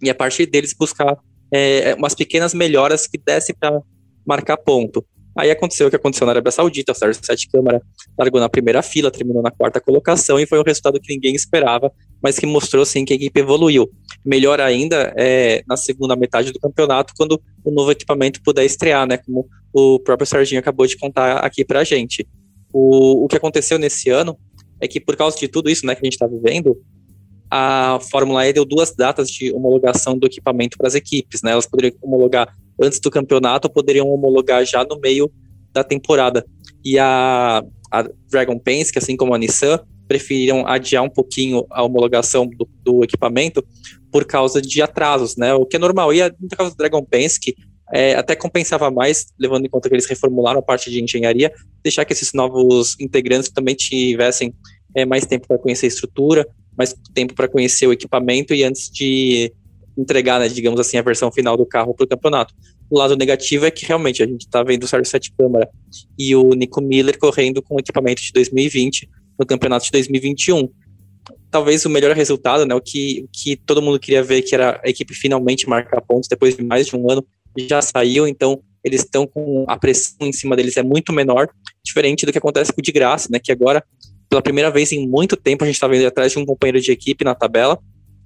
e 0.02 0.10
a 0.10 0.16
partir 0.16 0.46
deles 0.46 0.74
buscar 0.78 1.18
é, 1.52 1.96
umas 1.96 2.16
pequenas 2.16 2.54
melhoras 2.54 3.08
que 3.08 3.18
desse 3.18 3.54
para 3.54 3.82
marcar 4.26 4.58
ponto. 4.58 5.06
Aí 5.38 5.50
aconteceu 5.52 5.88
o 5.88 5.90
que 5.90 5.96
aconteceu 5.96 6.26
na 6.26 6.34
Arábia 6.34 6.52
Saudita, 6.52 6.92
o 6.92 6.96
Sérgio 6.96 7.24
Sete 7.24 7.48
Câmara 7.50 7.82
largou 8.18 8.42
na 8.42 8.50
primeira 8.50 8.82
fila, 8.82 9.10
terminou 9.10 9.42
na 9.42 9.52
quarta 9.52 9.80
colocação 9.80 10.40
e 10.40 10.46
foi 10.46 10.60
um 10.60 10.64
resultado 10.64 11.00
que 11.00 11.14
ninguém 11.14 11.34
esperava, 11.34 11.92
mas 12.22 12.38
que 12.38 12.46
mostrou 12.46 12.86
sim 12.86 13.06
que 13.06 13.14
a 13.14 13.16
equipe 13.16 13.40
evoluiu. 13.40 13.90
Melhor 14.26 14.60
ainda 14.60 15.14
é 15.16 15.64
na 15.68 15.78
segunda 15.78 16.16
metade 16.16 16.52
do 16.52 16.60
campeonato, 16.60 17.14
quando 17.16 17.42
o 17.64 17.72
novo 17.72 17.92
equipamento 17.92 18.42
puder 18.44 18.66
estrear, 18.66 19.08
né? 19.08 19.18
Como 19.18 19.48
o 19.72 20.00
próprio 20.00 20.28
Serginho 20.28 20.60
acabou 20.60 20.86
de 20.86 20.98
contar 20.98 21.38
aqui 21.38 21.64
pra 21.64 21.84
gente. 21.84 22.28
O, 22.74 23.24
o 23.24 23.28
que 23.28 23.38
aconteceu 23.38 23.80
nesse 23.80 24.10
ano 24.10 24.38
é 24.82 24.88
que 24.88 25.00
por 25.00 25.16
causa 25.16 25.38
de 25.38 25.48
tudo 25.48 25.70
isso 25.70 25.86
né, 25.86 25.96
que 25.96 26.02
a 26.02 26.06
gente 26.06 26.14
está 26.14 26.28
vivendo, 26.28 26.78
a 27.52 28.00
Fórmula 28.12 28.48
E 28.48 28.54
deu 28.54 28.64
duas 28.64 28.94
datas 28.96 29.30
de 29.30 29.52
homologação 29.52 30.18
do 30.18 30.28
equipamento 30.28 30.78
para 30.78 30.88
as 30.88 30.96
equipes, 30.96 31.42
né? 31.42 31.52
Elas 31.52 31.66
poderiam 31.66 31.98
homologar 32.02 32.56
antes 32.82 33.00
do 33.00 33.10
campeonato 33.10 33.70
poderiam 33.70 34.08
homologar 34.08 34.64
já 34.66 34.84
no 34.84 35.00
meio 35.00 35.32
da 35.74 35.84
temporada. 35.84 36.46
E 36.86 36.98
a 37.00 37.64
a 37.92 38.08
Dragon 38.30 38.60
Penske, 38.60 39.00
assim 39.00 39.18
como 39.18 39.34
a 39.34 39.38
Nissan, 39.38 39.80
preferiram 40.08 40.66
adiar 40.66 41.04
um 41.04 41.10
pouquinho 41.10 41.66
a 41.70 41.84
homologação 41.84 42.48
do, 42.48 42.68
do, 42.84 43.04
equipamento 43.04 43.66
por 44.12 44.26
causa 44.26 44.62
de 44.62 44.82
atrasos, 44.82 45.36
né? 45.36 45.54
O 45.54 45.66
que 45.66 45.76
é 45.76 45.80
normal. 45.80 46.14
E 46.14 46.22
no 46.40 46.50
caso 46.50 46.72
do 46.72 46.78
Dragon 46.78 47.04
Penske, 47.04 47.56
é, 47.94 48.16
até 48.16 48.36
compensava 48.36 48.92
mais, 48.92 49.28
levando 49.40 49.66
em 49.66 49.70
conta 49.70 49.90
que 49.90 49.96
eles 49.96 50.06
reformularam 50.06 50.60
a 50.60 50.64
parte 50.64 50.92
de 50.92 51.04
engenharia, 51.04 51.52
deixar 51.84 52.06
que 52.06 52.14
esses 52.14 52.34
novos 52.34 52.96
integrantes 53.00 53.50
também 53.50 53.76
tivessem 53.76 54.54
é, 54.96 55.06
mais 55.06 55.26
tempo 55.26 55.48
para 55.48 55.58
conhecer 55.58 55.88
a 55.88 55.90
estrutura, 55.90 56.48
mais 56.78 56.96
tempo 57.14 57.34
para 57.34 57.48
conhecer 57.48 57.88
o 57.88 57.94
equipamento 57.94 58.54
e 58.54 58.64
antes 58.64 58.90
de 58.90 59.52
entregar, 59.98 60.40
né, 60.40 60.48
digamos 60.48 60.80
assim, 60.80 60.98
a 60.98 61.02
versão 61.02 61.32
final 61.32 61.58
do 61.58 61.66
carro 61.66 61.94
para 61.94 62.06
o 62.06 62.08
campeonato. 62.08 62.54
O 62.90 62.98
lado 62.98 63.16
negativo 63.18 63.66
é 63.66 63.72
que 63.72 63.86
realmente 63.86 64.24
a 64.24 64.28
gente 64.28 64.42
está 64.42 64.64
vendo 64.64 64.84
o 64.84 64.88
Sérgio 64.88 65.10
Sete 65.10 65.32
Câmara 65.38 65.70
e 66.18 66.36
o 66.36 66.50
Nico 66.52 66.82
Miller 66.82 67.18
correndo 67.20 67.62
com 67.62 67.76
o 67.76 67.80
equipamento 67.80 68.22
de 68.22 68.32
2020 68.32 69.10
no 69.38 69.46
campeonato 69.46 69.86
de 69.86 69.92
2021. 69.92 70.70
Talvez 71.52 71.86
o 71.86 71.90
melhor 71.90 72.16
resultado, 72.16 72.66
né, 72.66 72.74
o 72.74 72.82
que, 72.82 73.28
que 73.32 73.56
todo 73.58 73.82
mundo 73.82 74.00
queria 74.00 74.24
ver, 74.24 74.42
que 74.44 74.56
era 74.56 74.80
a 74.84 74.90
equipe 74.90 75.14
finalmente 75.14 75.68
marcar 75.68 76.02
pontos 76.02 76.30
depois 76.30 76.56
de 76.56 76.64
mais 76.64 76.88
de 76.88 76.96
um 76.96 77.12
ano, 77.12 77.26
já 77.58 77.82
saiu, 77.82 78.28
então 78.28 78.62
eles 78.84 79.02
estão 79.02 79.28
com 79.28 79.66
a 79.68 79.78
pressão 79.78 80.28
em 80.28 80.32
cima 80.32 80.56
deles 80.56 80.78
é 80.78 80.84
muito 80.84 81.12
menor, 81.12 81.50
diferente 81.84 82.26
do 82.26 82.32
que 82.32 82.38
acontece 82.38 82.72
com 82.72 82.80
o 82.80 82.84
de 82.84 82.92
graça, 82.92 83.28
né, 83.32 83.40
que 83.40 83.52
agora, 83.52 83.84
pela 84.30 84.42
primeira 84.42 84.72
vez 84.72 84.92
em 84.92 85.08
muito 85.08 85.36
tempo, 85.36 85.64
a 85.64 85.68
gente 85.68 85.76
está 85.76 85.88
vendo 85.88 86.06
atrás 86.06 86.32
de 86.32 86.40
um 86.40 86.46
companheiro 86.46 86.80
de 86.80 86.92
equipe 86.92 87.24
na 87.24 87.36
tabela, 87.36 87.78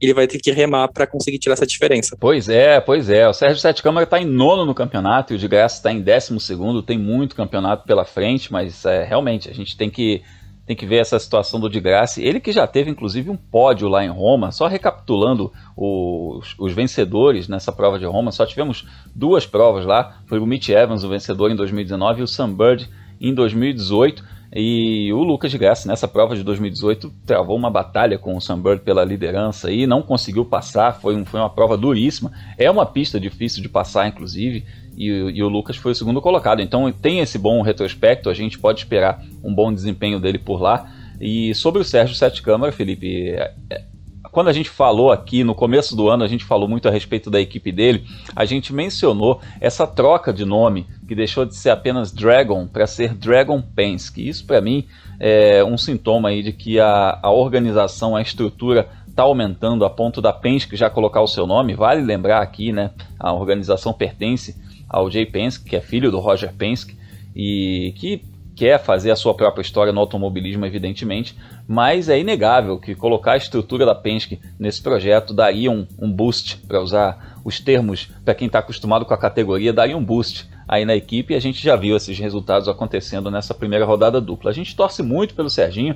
ele 0.01 0.13
vai 0.13 0.27
ter 0.27 0.37
que 0.37 0.51
remar 0.51 0.89
para 0.89 1.07
conseguir 1.07 1.39
tirar 1.39 1.53
essa 1.53 1.65
diferença. 1.65 2.17
Pois 2.19 2.49
é, 2.49 2.81
pois 2.81 3.09
é. 3.09 3.27
O 3.27 3.33
Sérgio 3.33 3.59
Sete 3.59 3.81
Câmara 3.81 4.03
está 4.03 4.19
em 4.19 4.25
nono 4.25 4.65
no 4.65 4.75
campeonato 4.75 5.31
e 5.31 5.37
o 5.37 5.39
de 5.39 5.47
Graça 5.47 5.77
está 5.77 5.93
em 5.93 6.01
décimo 6.01 6.41
segundo. 6.41 6.83
Tem 6.83 6.97
muito 6.97 7.35
campeonato 7.35 7.85
pela 7.85 8.03
frente, 8.03 8.51
mas 8.51 8.83
é, 8.83 9.05
realmente 9.05 9.49
a 9.49 9.53
gente 9.53 9.77
tem 9.77 9.89
que 9.89 10.21
tem 10.65 10.75
que 10.75 10.85
ver 10.85 10.97
essa 10.97 11.19
situação 11.19 11.59
do 11.59 11.69
de 11.69 11.79
Graça. 11.79 12.21
Ele 12.21 12.39
que 12.39 12.51
já 12.51 12.65
teve 12.65 12.89
inclusive 12.89 13.29
um 13.29 13.35
pódio 13.35 13.87
lá 13.87 14.03
em 14.03 14.09
Roma. 14.09 14.51
Só 14.51 14.67
recapitulando 14.67 15.51
os, 15.75 16.55
os 16.57 16.73
vencedores 16.73 17.47
nessa 17.47 17.71
prova 17.71 17.99
de 17.99 18.05
Roma, 18.05 18.31
só 18.31 18.45
tivemos 18.45 18.87
duas 19.13 19.45
provas 19.45 19.85
lá. 19.85 20.17
Foi 20.25 20.39
o 20.39 20.45
Mitch 20.45 20.69
Evans, 20.69 21.03
o 21.03 21.09
vencedor 21.09 21.51
em 21.51 21.55
2019, 21.55 22.21
e 22.21 22.23
o 22.23 22.27
Sam 22.27 22.53
Bird 22.53 22.89
em 23.19 23.33
2018. 23.33 24.33
E 24.55 25.11
o 25.11 25.23
Lucas 25.23 25.49
de 25.49 25.57
Graça, 25.57 25.87
nessa 25.87 26.07
prova 26.07 26.35
de 26.35 26.43
2018, 26.43 27.11
travou 27.25 27.57
uma 27.57 27.71
batalha 27.71 28.19
com 28.19 28.37
o 28.37 28.41
Sunbird 28.41 28.83
pela 28.83 29.03
liderança 29.03 29.71
e 29.71 29.87
não 29.87 30.03
conseguiu 30.03 30.45
passar. 30.45 30.93
Foi, 30.93 31.15
um, 31.15 31.25
foi 31.25 31.39
uma 31.39 31.49
prova 31.49 31.75
duríssima. 31.75 32.31
É 32.55 32.69
uma 32.69 32.85
pista 32.85 33.19
difícil 33.19 33.63
de 33.63 33.69
passar, 33.69 34.07
inclusive. 34.07 34.63
E, 34.97 35.07
e, 35.07 35.43
o 35.43 35.49
Lucas 35.49 35.77
foi 35.77 35.91
o 35.91 35.95
segundo 35.95 36.21
colocado. 36.21 36.61
Então 36.61 36.91
tem 36.91 37.19
esse 37.19 37.37
bom 37.37 37.61
retrospecto, 37.61 38.29
a 38.29 38.33
gente 38.33 38.59
pode 38.59 38.79
esperar 38.79 39.23
um 39.43 39.53
bom 39.53 39.73
desempenho 39.73 40.19
dele 40.19 40.37
por 40.37 40.61
lá. 40.61 40.91
E 41.19 41.53
sobre 41.55 41.81
o 41.81 41.85
Sérgio 41.85 42.15
Sete 42.15 42.41
Câmara, 42.41 42.71
Felipe, 42.71 43.29
é, 43.29 43.53
é, 43.69 43.83
quando 44.31 44.47
a 44.47 44.53
gente 44.53 44.69
falou 44.69 45.11
aqui 45.11 45.43
no 45.43 45.53
começo 45.53 45.95
do 45.95 46.09
ano, 46.09 46.23
a 46.23 46.27
gente 46.27 46.43
falou 46.43 46.67
muito 46.67 46.87
a 46.87 46.91
respeito 46.91 47.29
da 47.29 47.39
equipe 47.39 47.71
dele, 47.71 48.03
a 48.35 48.45
gente 48.45 48.73
mencionou 48.73 49.39
essa 49.61 49.85
troca 49.85 50.33
de 50.33 50.43
nome, 50.43 50.87
que 51.07 51.13
deixou 51.13 51.45
de 51.45 51.55
ser 51.55 51.69
apenas 51.69 52.11
Dragon 52.11 52.67
para 52.67 52.87
ser 52.87 53.13
Dragon 53.13 53.61
Penske. 53.61 54.27
Isso 54.27 54.45
para 54.45 54.59
mim 54.59 54.85
é 55.19 55.63
um 55.63 55.77
sintoma 55.77 56.29
aí 56.29 56.41
de 56.41 56.51
que 56.51 56.79
a, 56.79 57.19
a 57.21 57.31
organização, 57.31 58.15
a 58.15 58.21
estrutura 58.21 58.89
está 59.07 59.21
aumentando 59.21 59.85
a 59.85 59.89
ponto 59.89 60.19
da 60.19 60.33
Penske 60.33 60.75
já 60.75 60.89
colocar 60.89 61.21
o 61.21 61.27
seu 61.27 61.45
nome. 61.45 61.75
Vale 61.75 62.01
lembrar 62.01 62.41
aqui, 62.41 62.71
né, 62.71 62.89
a 63.19 63.31
organização 63.31 63.93
pertence 63.93 64.62
ao 64.93 65.09
Jay 65.09 65.25
Penske, 65.25 65.67
que 65.67 65.75
é 65.75 65.81
filho 65.81 66.11
do 66.11 66.19
Roger 66.19 66.53
Penske, 66.53 66.95
e 67.35 67.93
que 67.97 68.21
quer 68.55 68.77
fazer 68.77 69.09
a 69.09 69.15
sua 69.15 69.33
própria 69.33 69.63
história 69.63 69.91
no 69.91 69.99
automobilismo, 69.99 70.63
evidentemente, 70.63 71.35
mas 71.67 72.07
é 72.07 72.19
inegável 72.19 72.77
que 72.77 72.93
colocar 72.93 73.31
a 73.31 73.37
estrutura 73.37 73.85
da 73.85 73.95
Penske 73.95 74.39
nesse 74.59 74.83
projeto 74.83 75.33
daria 75.33 75.71
um, 75.71 75.87
um 75.99 76.11
boost, 76.11 76.57
para 76.67 76.79
usar 76.79 77.39
os 77.43 77.59
termos 77.59 78.11
para 78.23 78.35
quem 78.35 78.45
está 78.45 78.59
acostumado 78.59 79.05
com 79.05 79.13
a 79.13 79.17
categoria, 79.17 79.73
daria 79.73 79.97
um 79.97 80.05
boost 80.05 80.47
aí 80.67 80.85
na 80.85 80.95
equipe 80.95 81.33
e 81.33 81.35
a 81.35 81.39
gente 81.39 81.61
já 81.61 81.75
viu 81.75 81.97
esses 81.97 82.17
resultados 82.19 82.69
acontecendo 82.69 83.31
nessa 83.31 83.53
primeira 83.53 83.85
rodada 83.85 84.21
dupla. 84.21 84.51
A 84.51 84.53
gente 84.53 84.75
torce 84.75 85.01
muito 85.01 85.33
pelo 85.33 85.49
Serginho, 85.49 85.95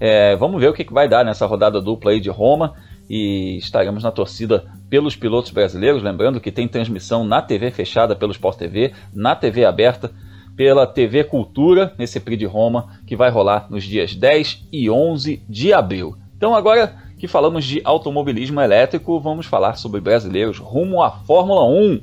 é, 0.00 0.34
vamos 0.36 0.58
ver 0.58 0.68
o 0.68 0.72
que, 0.72 0.84
que 0.84 0.94
vai 0.94 1.06
dar 1.06 1.24
nessa 1.24 1.44
rodada 1.44 1.80
dupla 1.80 2.12
aí 2.12 2.20
de 2.20 2.30
Roma 2.30 2.74
e 3.10 3.56
estaremos 3.58 4.04
na 4.04 4.12
torcida 4.12 4.64
pelos 4.88 5.16
pilotos 5.16 5.50
brasileiros, 5.50 6.00
lembrando 6.00 6.40
que 6.40 6.52
tem 6.52 6.68
transmissão 6.68 7.24
na 7.24 7.42
TV 7.42 7.72
fechada 7.72 8.14
pelo 8.14 8.30
Sport 8.30 8.56
TV, 8.56 8.92
na 9.12 9.34
TV 9.34 9.64
aberta 9.64 10.12
pela 10.56 10.86
TV 10.86 11.24
Cultura, 11.24 11.92
nesse 11.98 12.20
Prix 12.20 12.38
de 12.38 12.46
Roma, 12.46 13.00
que 13.06 13.16
vai 13.16 13.28
rolar 13.28 13.66
nos 13.68 13.82
dias 13.82 14.14
10 14.14 14.68
e 14.72 14.88
11 14.88 15.42
de 15.48 15.72
abril. 15.72 16.14
Então, 16.36 16.54
agora 16.54 16.94
que 17.18 17.26
falamos 17.26 17.64
de 17.64 17.80
automobilismo 17.84 18.60
elétrico, 18.60 19.18
vamos 19.18 19.46
falar 19.46 19.74
sobre 19.74 20.00
brasileiros 20.00 20.58
rumo 20.58 21.02
à 21.02 21.10
Fórmula 21.10 21.64
1. 21.64 22.00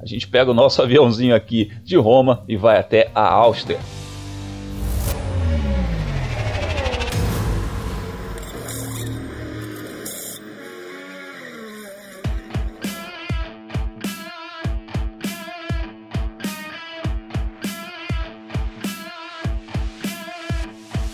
A 0.00 0.06
gente 0.06 0.26
pega 0.26 0.50
o 0.50 0.54
nosso 0.54 0.82
aviãozinho 0.82 1.36
aqui 1.36 1.70
de 1.84 1.96
Roma 1.96 2.42
e 2.48 2.56
vai 2.56 2.78
até 2.78 3.10
a 3.14 3.22
Áustria. 3.22 3.78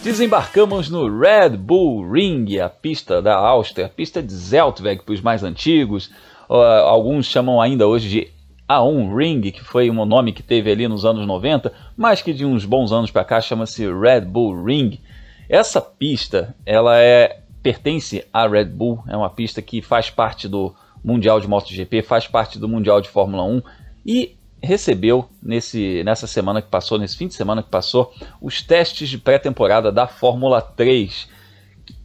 Desembarcamos 0.04 0.90
no 0.90 1.08
Red 1.18 1.56
Bull 1.56 2.06
Ring, 2.06 2.58
a 2.58 2.68
pista 2.68 3.22
da 3.22 3.36
Áustria, 3.36 3.86
a 3.86 3.88
pista 3.88 4.22
de 4.22 4.34
Zeltweg 4.34 5.02
para 5.02 5.14
os 5.14 5.22
mais 5.22 5.42
antigos. 5.42 6.10
Uh, 6.46 6.56
alguns 6.56 7.24
chamam 7.24 7.58
ainda 7.58 7.86
hoje 7.86 8.10
de 8.10 8.28
A1 8.68 9.16
Ring, 9.16 9.40
que 9.50 9.64
foi 9.64 9.88
um 9.88 10.04
nome 10.04 10.34
que 10.34 10.42
teve 10.42 10.70
ali 10.70 10.86
nos 10.86 11.06
anos 11.06 11.26
90, 11.26 11.72
mas 11.96 12.20
que 12.20 12.34
de 12.34 12.44
uns 12.44 12.66
bons 12.66 12.92
anos 12.92 13.10
para 13.10 13.24
cá 13.24 13.40
chama-se 13.40 13.90
Red 13.90 14.26
Bull 14.26 14.62
Ring. 14.62 15.00
Essa 15.48 15.80
pista, 15.80 16.54
ela 16.66 16.98
é 16.98 17.40
pertence 17.62 18.26
à 18.30 18.46
Red 18.46 18.66
Bull, 18.66 19.02
é 19.08 19.16
uma 19.16 19.30
pista 19.30 19.62
que 19.62 19.80
faz 19.80 20.10
parte 20.10 20.46
do 20.46 20.74
Mundial 21.02 21.40
de 21.40 21.48
MotoGP, 21.48 22.02
faz 22.02 22.26
parte 22.26 22.58
do 22.58 22.68
Mundial 22.68 23.00
de 23.00 23.08
Fórmula 23.08 23.42
1 23.42 23.62
e 24.04 24.36
recebeu 24.64 25.28
nesse, 25.42 26.02
nessa 26.04 26.26
semana 26.26 26.60
que 26.60 26.68
passou, 26.68 26.98
nesse 26.98 27.16
fim 27.16 27.28
de 27.28 27.34
semana 27.34 27.62
que 27.62 27.68
passou, 27.68 28.12
os 28.40 28.62
testes 28.62 29.08
de 29.08 29.18
pré-temporada 29.18 29.92
da 29.92 30.06
Fórmula 30.06 30.60
3, 30.60 31.28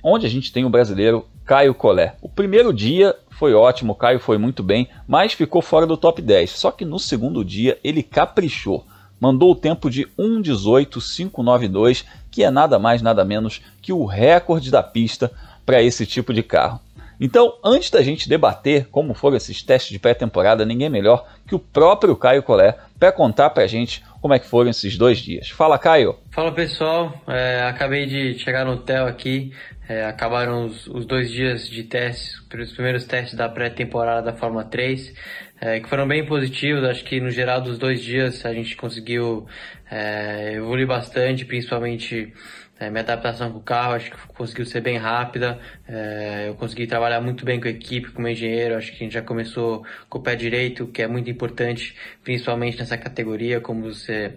onde 0.04 0.26
a 0.26 0.30
gente 0.30 0.52
tem 0.52 0.66
o 0.66 0.70
brasileiro 0.70 1.26
Caio 1.46 1.74
Collet. 1.74 2.14
O 2.22 2.30
primeiro 2.30 2.72
dia 2.74 3.16
foi 3.32 3.54
ótimo, 3.54 3.94
o 3.94 3.96
Caio 3.96 4.20
foi 4.20 4.38
muito 4.38 4.62
bem, 4.62 4.88
mas 5.08 5.34
ficou 5.34 5.62
fora 5.62 5.88
do 5.88 5.98
top 5.98 6.22
10. 6.22 6.52
Só 6.52 6.70
que 6.72 6.86
no 6.86 7.00
segundo 7.00 7.44
dia 7.44 7.80
ele 7.84 8.04
caprichou. 8.04 8.86
Mandou 9.20 9.52
o 9.52 9.56
tempo 9.56 9.90
de 9.90 10.06
1:18.592, 10.18 12.06
que 12.30 12.44
é 12.44 12.52
nada 12.52 12.78
mais 12.78 13.02
nada 13.02 13.26
menos 13.26 13.62
que 13.82 13.92
o 13.92 14.06
recorde 14.06 14.70
da 14.70 14.84
pista 14.84 15.32
para 15.66 15.82
esse 15.82 16.06
tipo 16.06 16.34
de 16.34 16.44
carro. 16.44 16.80
Então, 17.20 17.54
antes 17.64 17.90
da 17.90 18.02
gente 18.02 18.30
debater 18.30 18.88
como 18.90 19.14
foram 19.14 19.36
esses 19.36 19.62
testes 19.62 19.92
de 19.92 20.00
pré-temporada, 20.00 20.66
ninguém 20.66 20.90
melhor 20.90 21.28
que 21.46 21.54
o 21.54 21.60
próprio 21.60 22.16
Caio 22.16 22.42
Collet 22.42 22.78
para 22.98 23.12
contar 23.12 23.50
para 23.50 23.64
a 23.64 23.68
gente 23.68 24.04
como 24.22 24.34
é 24.34 24.40
que 24.40 24.48
foram 24.48 24.70
esses 24.70 24.98
dois 24.98 25.20
dias. 25.20 25.50
Fala, 25.50 25.78
Caio! 25.78 26.16
Fala, 26.32 26.52
pessoal! 26.52 27.14
É, 27.28 27.64
acabei 27.64 28.06
de 28.06 28.38
chegar 28.40 28.66
no 28.66 28.74
hotel 28.74 29.08
aqui, 29.08 29.52
é, 29.88 30.06
acabaram 30.06 30.66
os, 30.66 30.88
os, 30.88 31.06
dois 31.06 31.32
dias 31.32 31.68
de 31.68 31.84
testes, 31.84 32.40
os 32.54 32.72
primeiros 32.74 33.06
testes 33.06 33.34
da 33.34 33.50
pré-temporada 33.50 34.32
da 34.32 34.38
Fórmula 34.38 34.64
3, 34.64 35.14
é, 35.62 35.80
que 35.80 35.90
foram 35.90 36.08
bem 36.08 36.26
positivos. 36.26 36.84
Acho 36.84 37.04
que 37.04 37.20
no 37.20 37.32
geral 37.32 37.62
dos 37.62 37.78
dois 37.78 38.02
dias 38.02 38.46
a 38.46 38.54
gente 38.54 38.76
conseguiu 38.76 39.48
é, 39.90 40.54
evoluir 40.56 40.88
bastante, 40.88 41.46
principalmente 41.46 42.34
é, 42.80 42.90
minha 42.90 43.02
adaptação 43.02 43.52
com 43.52 43.60
o 43.60 43.62
carro 43.62 43.94
acho 43.94 44.10
que 44.10 44.18
conseguiu 44.30 44.66
ser 44.66 44.80
bem 44.80 44.98
rápida. 44.98 45.60
É, 45.86 46.46
eu 46.48 46.56
consegui 46.56 46.88
trabalhar 46.88 47.20
muito 47.20 47.44
bem 47.44 47.60
com 47.60 47.68
a 47.68 47.72
equipe, 47.72 48.12
com 48.12 48.24
o 48.24 48.28
engenheiro. 48.28 48.76
Acho 48.76 48.92
que 48.92 48.96
a 48.96 49.00
gente 49.00 49.14
já 49.14 49.22
começou 49.22 49.86
com 50.08 50.18
o 50.20 50.22
pé 50.22 50.36
direito, 50.36 50.88
que 50.88 51.02
é 51.02 51.08
muito 51.08 51.30
importante, 51.30 51.94
principalmente 52.24 52.80
nessa 52.80 52.98
categoria, 52.98 53.60
como 53.60 53.84
você 53.84 54.34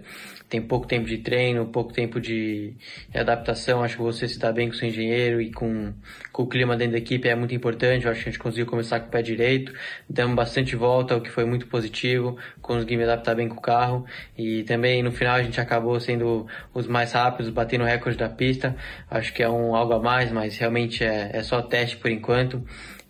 tem 0.53 0.61
pouco 0.61 0.85
tempo 0.85 1.07
de 1.07 1.17
treino, 1.17 1.65
pouco 1.65 1.91
tempo 1.91 2.21
de 2.21 2.75
adaptação. 3.11 3.83
Acho 3.83 3.97
que 3.97 4.03
você 4.03 4.27
se 4.27 4.37
dá 4.37 4.51
bem 4.51 4.69
com 4.69 4.75
o 4.75 4.77
seu 4.77 4.87
engenheiro 4.87 5.41
e 5.41 5.51
com, 5.51 5.91
com 6.31 6.43
o 6.43 6.47
clima 6.47 6.77
dentro 6.77 6.91
da 6.91 6.99
equipe 6.99 7.27
é 7.27 7.33
muito 7.33 7.55
importante. 7.55 8.05
Eu 8.05 8.11
acho 8.11 8.21
que 8.21 8.29
a 8.29 8.31
gente 8.31 8.39
conseguiu 8.39 8.67
começar 8.67 8.99
com 8.99 9.07
o 9.07 9.09
pé 9.09 9.23
direito, 9.23 9.73
damos 10.07 10.35
bastante 10.35 10.75
volta, 10.75 11.17
o 11.17 11.21
que 11.21 11.31
foi 11.31 11.43
muito 11.43 11.65
positivo. 11.65 12.37
Consegui 12.61 12.97
me 12.97 13.03
adaptar 13.03 13.33
bem 13.33 13.49
com 13.49 13.55
o 13.55 13.61
carro 13.61 14.05
e 14.37 14.61
também 14.61 15.01
no 15.01 15.11
final 15.11 15.37
a 15.37 15.41
gente 15.41 15.59
acabou 15.59 15.99
sendo 15.99 16.45
os 16.71 16.85
mais 16.85 17.13
rápidos, 17.13 17.51
batendo 17.51 17.83
o 17.83 17.87
recorde 17.87 18.19
da 18.19 18.29
pista. 18.29 18.75
Acho 19.09 19.33
que 19.33 19.41
é 19.41 19.49
um 19.49 19.75
algo 19.75 19.93
a 19.93 19.99
mais, 19.99 20.31
mas 20.31 20.55
realmente 20.55 21.03
é, 21.03 21.31
é 21.33 21.41
só 21.41 21.63
teste 21.63 21.97
por 21.97 22.11
enquanto. 22.11 22.63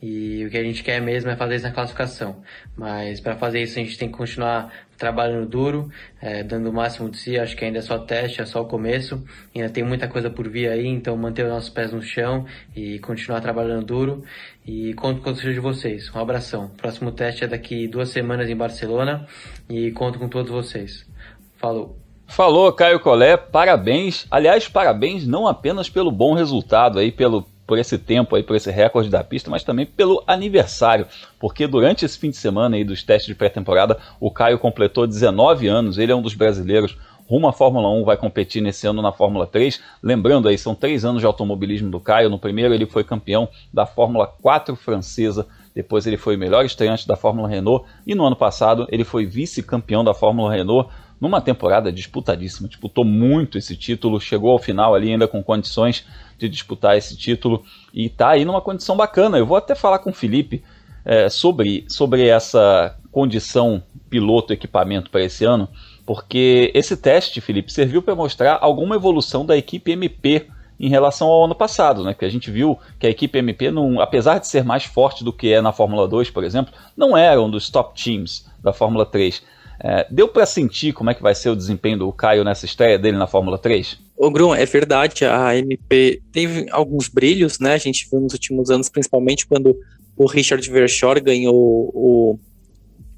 E 0.06 0.46
o 0.46 0.50
que 0.50 0.58
a 0.58 0.64
gente 0.64 0.84
quer 0.84 1.02
mesmo 1.02 1.32
é 1.32 1.36
fazer 1.38 1.56
isso 1.56 1.64
na 1.64 1.72
classificação. 1.72 2.44
Mas 2.76 3.22
para 3.22 3.38
fazer 3.38 3.62
isso 3.62 3.80
a 3.80 3.82
gente 3.82 3.98
tem 3.98 4.12
que 4.12 4.18
continuar 4.18 4.70
trabalhando 4.98 5.48
duro, 5.48 5.90
é, 6.22 6.44
dando 6.44 6.70
o 6.70 6.74
máximo 6.74 7.10
de 7.10 7.18
si. 7.18 7.40
Acho 7.40 7.56
que 7.56 7.64
ainda 7.64 7.78
é 7.78 7.82
só 7.82 7.98
teste, 7.98 8.42
é 8.42 8.46
só 8.46 8.62
o 8.62 8.66
começo. 8.66 9.24
Ainda 9.56 9.70
tem 9.70 9.82
muita 9.82 10.10
coisa 10.10 10.30
por 10.30 10.50
vir 10.50 10.68
aí, 10.68 10.86
então 10.86 11.16
manter 11.16 11.46
os 11.46 11.52
nossos 11.52 11.70
pés 11.70 11.94
no 11.94 12.02
chão 12.02 12.46
e 12.76 13.00
continuar 13.00 13.40
trabalhando 13.40 13.86
duro. 13.86 14.26
E 14.68 14.94
conto 14.96 15.22
com 15.22 15.28
o 15.28 15.30
auxílio 15.30 15.54
de 15.54 15.62
vocês. 15.62 16.14
Um 16.14 16.20
abração. 16.20 16.68
Próximo 16.76 17.10
teste 17.14 17.46
é 17.46 17.48
daqui 17.48 17.88
duas 17.88 18.10
semanas 18.10 18.50
em 18.50 18.56
Barcelona 18.58 19.26
e 19.70 19.90
conto 19.92 20.20
com 20.20 20.28
todos 20.28 20.52
vocês. 20.52 21.10
Falou. 21.56 21.98
Falou, 22.28 22.74
Caio 22.74 23.00
Collet, 23.00 23.42
parabéns. 23.54 24.28
Aliás, 24.30 24.68
parabéns 24.68 25.26
não 25.26 25.48
apenas 25.48 25.90
pelo 25.90 26.12
bom 26.12 26.34
resultado 26.34 27.00
aí, 27.00 27.10
pelo 27.10 27.53
por 27.66 27.78
esse 27.78 27.98
tempo 27.98 28.36
aí, 28.36 28.44
por 28.44 28.56
esse 28.56 28.70
recorde 28.70 29.10
da 29.10 29.24
pista, 29.24 29.50
mas 29.50 29.64
também 29.64 29.86
pelo 29.86 30.24
aniversário, 30.28 31.08
porque 31.40 31.66
durante 31.66 32.06
esse 32.06 32.18
fim 32.18 32.30
de 32.30 32.38
semana 32.38 32.76
aí 32.76 32.84
dos 32.84 33.04
testes 33.04 33.28
de 33.28 33.36
pré-temporada, 33.36 33.98
o 34.20 34.30
Caio 34.30 34.60
completou 34.60 35.08
19 35.08 35.68
anos, 35.68 35.98
ele 35.98 36.12
é 36.12 36.16
um 36.16 36.22
dos 36.22 36.34
brasileiros 36.34 36.98
rumo 37.26 37.48
à 37.48 37.54
Fórmula 37.54 37.90
1, 37.90 38.04
vai 38.04 38.18
competir 38.18 38.62
nesse 38.62 38.86
ano 38.86 39.02
na 39.02 39.12
Fórmula 39.12 39.48
3. 39.48 39.82
Lembrando 40.02 40.48
aí, 40.48 40.58
são 40.58 40.76
três 40.76 41.06
anos 41.06 41.22
de 41.22 41.26
automobilismo 41.26 41.90
do 41.90 42.00
Caio. 42.00 42.30
No 42.30 42.38
primeiro 42.38 42.74
ele 42.74 42.86
foi 42.86 43.04
campeão 43.04 43.48
da 43.74 43.86
Fórmula 43.86 44.28
4 44.28 44.76
francesa, 44.76 45.48
depois 45.74 46.06
ele 46.06 46.18
foi 46.18 46.38
melhor 46.38 46.66
estreante 46.66 47.08
da 47.08 47.16
Fórmula 47.16 47.50
Renault 47.50 47.86
e 48.06 48.14
no 48.14 48.26
ano 48.26 48.36
passado 48.36 48.86
ele 48.92 49.04
foi 49.04 49.26
vice-campeão 49.26 50.04
da 50.04 50.14
Fórmula 50.14 50.54
Renault 50.54 50.90
numa 51.20 51.40
temporada 51.40 51.92
disputadíssima, 51.92 52.68
disputou 52.68 53.06
muito 53.06 53.58
esse 53.58 53.78
título, 53.78 54.20
chegou 54.20 54.52
ao 54.52 54.60
final 54.60 54.94
ali 54.94 55.10
ainda 55.10 55.28
com 55.28 55.42
condições 55.42 56.06
de 56.44 56.50
disputar 56.50 56.98
esse 56.98 57.16
título 57.16 57.64
e 57.94 58.06
está 58.06 58.30
aí 58.30 58.46
numa 58.46 58.62
condição 58.62 58.96
bacana. 58.96 59.38
Eu 59.38 59.46
vou 59.46 59.58
até 59.58 59.76
falar 59.76 60.00
com 60.00 60.10
o 60.10 60.14
Felipe 60.14 60.64
é, 61.06 61.30
sobre, 61.30 61.86
sobre 61.88 62.28
essa 62.28 62.98
condição 63.12 63.84
piloto-equipamento 64.10 65.10
para 65.10 65.24
esse 65.24 65.46
ano, 65.46 65.68
porque 66.06 66.72
esse 66.74 66.98
teste, 66.98 67.42
Felipe, 67.42 67.72
serviu 67.72 68.02
para 68.02 68.16
mostrar 68.16 68.58
alguma 68.62 68.96
evolução 68.96 69.46
da 69.46 69.56
equipe 69.56 69.92
MP 69.92 70.48
em 70.80 70.90
relação 70.90 71.28
ao 71.28 71.46
ano 71.46 71.56
passado, 71.56 72.04
né? 72.04 72.14
Que 72.14 72.26
a 72.26 72.30
gente 72.30 72.52
viu 72.52 72.78
que 73.00 73.08
a 73.08 73.10
equipe 73.10 73.38
MP, 73.38 73.72
não, 73.72 74.02
apesar 74.02 74.40
de 74.40 74.48
ser 74.48 74.64
mais 74.64 74.84
forte 74.84 75.24
do 75.24 75.32
que 75.32 75.54
é 75.54 75.62
na 75.62 75.72
Fórmula 75.72 76.08
2, 76.08 76.30
por 76.30 76.44
exemplo, 76.44 76.74
não 76.98 77.16
era 77.16 77.42
um 77.42 77.50
dos 77.50 77.70
top 77.70 78.02
teams 78.02 78.50
da 78.62 78.74
Fórmula 78.74 79.06
3. 79.06 79.42
É, 79.84 80.08
deu 80.10 80.30
para 80.30 80.46
sentir 80.46 80.94
como 80.94 81.10
é 81.10 81.14
que 81.14 81.22
vai 81.22 81.36
ser 81.36 81.50
o 81.50 81.56
desempenho 81.56 82.00
do 82.00 82.12
Caio 82.14 82.44
nessa 82.46 82.66
estreia 82.66 82.98
dele 82.98 83.18
na 83.18 83.28
Fórmula 83.28 83.58
3? 83.58 84.00
Ô, 84.16 84.32
Grum, 84.32 84.56
é 84.56 84.66
verdade, 84.66 85.26
a 85.26 85.58
MP 85.58 86.22
teve 86.32 86.68
alguns 86.72 87.10
brilhos, 87.10 87.60
né? 87.60 87.74
A 87.74 87.78
gente 87.78 88.08
viu 88.10 88.22
nos 88.22 88.32
últimos 88.32 88.70
anos, 88.70 88.88
principalmente 88.88 89.46
quando 89.46 89.78
o 90.16 90.26
Richard 90.26 90.68
Verschoor 90.70 91.22
ganhou 91.22 91.92
o 91.94 92.40